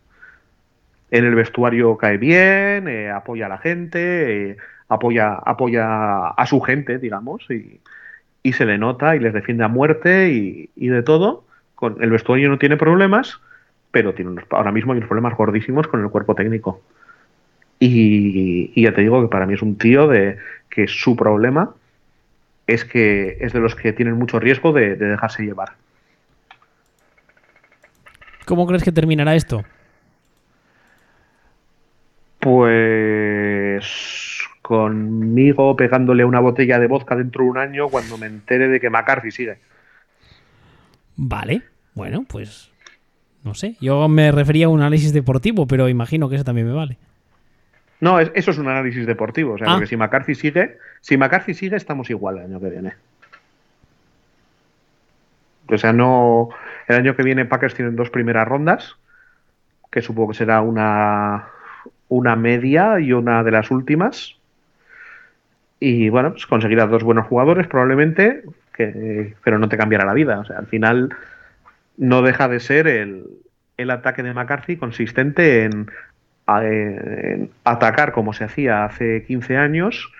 [1.11, 4.57] En el vestuario cae bien, eh, apoya a la gente, eh,
[4.89, 7.81] apoya, apoya a su gente, digamos, y,
[8.51, 11.45] se le nota y les defiende a muerte y, de todo.
[11.73, 13.41] Con el vestuario no tiene problemas,
[13.95, 16.81] pero tiene ahora mismo hay unos problemas gordísimos con el cuerpo técnico.
[17.79, 20.37] Y, ya te digo que para mí es un tío de
[20.69, 21.73] que su problema
[22.67, 25.75] es que es de los que tienen mucho riesgo de dejarse llevar.
[28.43, 29.63] ¿Cómo crees que terminará esto?
[32.39, 38.81] Pues conmigo pegándole una botella de vodka dentro de un año cuando me entere de
[38.81, 39.57] que McCarthy sigue.
[41.15, 41.61] Vale,
[41.93, 42.74] bueno, pues
[43.45, 43.75] no sé.
[43.79, 46.97] Yo me refería a un análisis deportivo, pero imagino que eso también me vale.
[48.01, 49.53] No, eso es un análisis deportivo.
[49.53, 49.87] O sea, porque ah.
[49.87, 52.93] si McCarthy sigue, si McCarthy sigue, estamos igual el año que viene.
[55.69, 56.49] O sea, no.
[56.87, 58.95] El año que viene Packers tienen dos primeras rondas,
[59.91, 61.47] que supongo que será una,
[62.09, 64.35] una media y una de las últimas
[65.79, 68.43] y bueno, pues conseguirás dos buenos jugadores probablemente,
[68.73, 70.39] que, pero no te cambiará la vida.
[70.39, 71.15] O sea, al final
[71.97, 73.25] no deja de ser el,
[73.77, 75.89] el ataque de McCarthy consistente en,
[77.63, 80.11] atacar como se hacía hace 15 años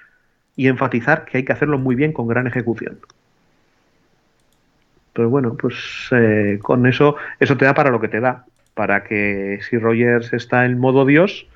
[0.55, 2.99] y enfatizar que hay que hacerlo muy bien con gran ejecución.
[5.13, 8.45] Pero bueno, pues eh, con eso, eso te da para lo que te da.
[8.73, 11.47] Para que si Rogers está en modo Dios,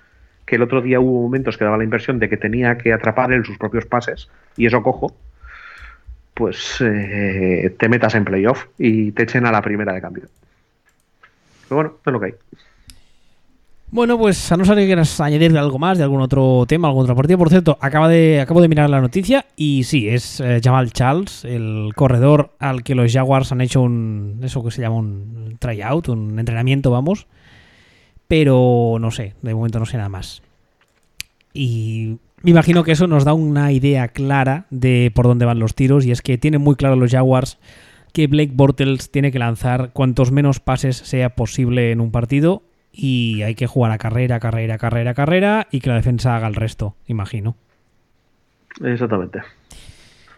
[0.46, 3.34] que el otro día hubo momentos que daba la impresión de que tenía que atrapar
[3.34, 5.16] en sus propios pases, y eso cojo,
[6.40, 10.24] pues eh, te metas en playoff y te echen a la primera de cambio.
[11.68, 12.34] Pero bueno, es lo que hay.
[13.92, 17.04] Bueno, pues a no ser que quieras añadir algo más de algún otro tema, algún
[17.04, 17.38] otro partido.
[17.38, 21.44] Por cierto, acaba de, acabo de mirar la noticia y sí, es eh, Jamal Charles,
[21.44, 24.40] el corredor al que los Jaguars han hecho un.
[24.42, 27.28] Eso que se llama un tryout, un entrenamiento, vamos.
[28.30, 30.42] Pero no sé, de momento no sé nada más.
[31.54, 35.76] Y me imagino que eso nos da una idea clara de por dónde van los
[35.76, 36.06] tiros.
[36.06, 37.58] Y es que tienen muy claro los Jaguars
[38.14, 43.44] que Blake Bortles tiene que lanzar cuantos menos pases sea posible en un partido y
[43.44, 46.96] hay que jugar a carrera, carrera, carrera, carrera y que la defensa haga el resto,
[47.06, 47.56] imagino.
[48.84, 49.40] Exactamente.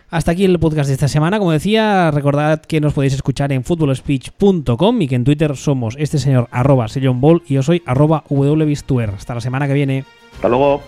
[0.09, 1.39] Hasta aquí el podcast de esta semana.
[1.39, 6.17] Como decía, recordad que nos podéis escuchar en footballspeech.com y que en Twitter somos este
[6.17, 8.25] señor arroba Ball y yo soy arroba
[9.15, 10.03] Hasta la semana que viene.
[10.33, 10.81] Hasta luego.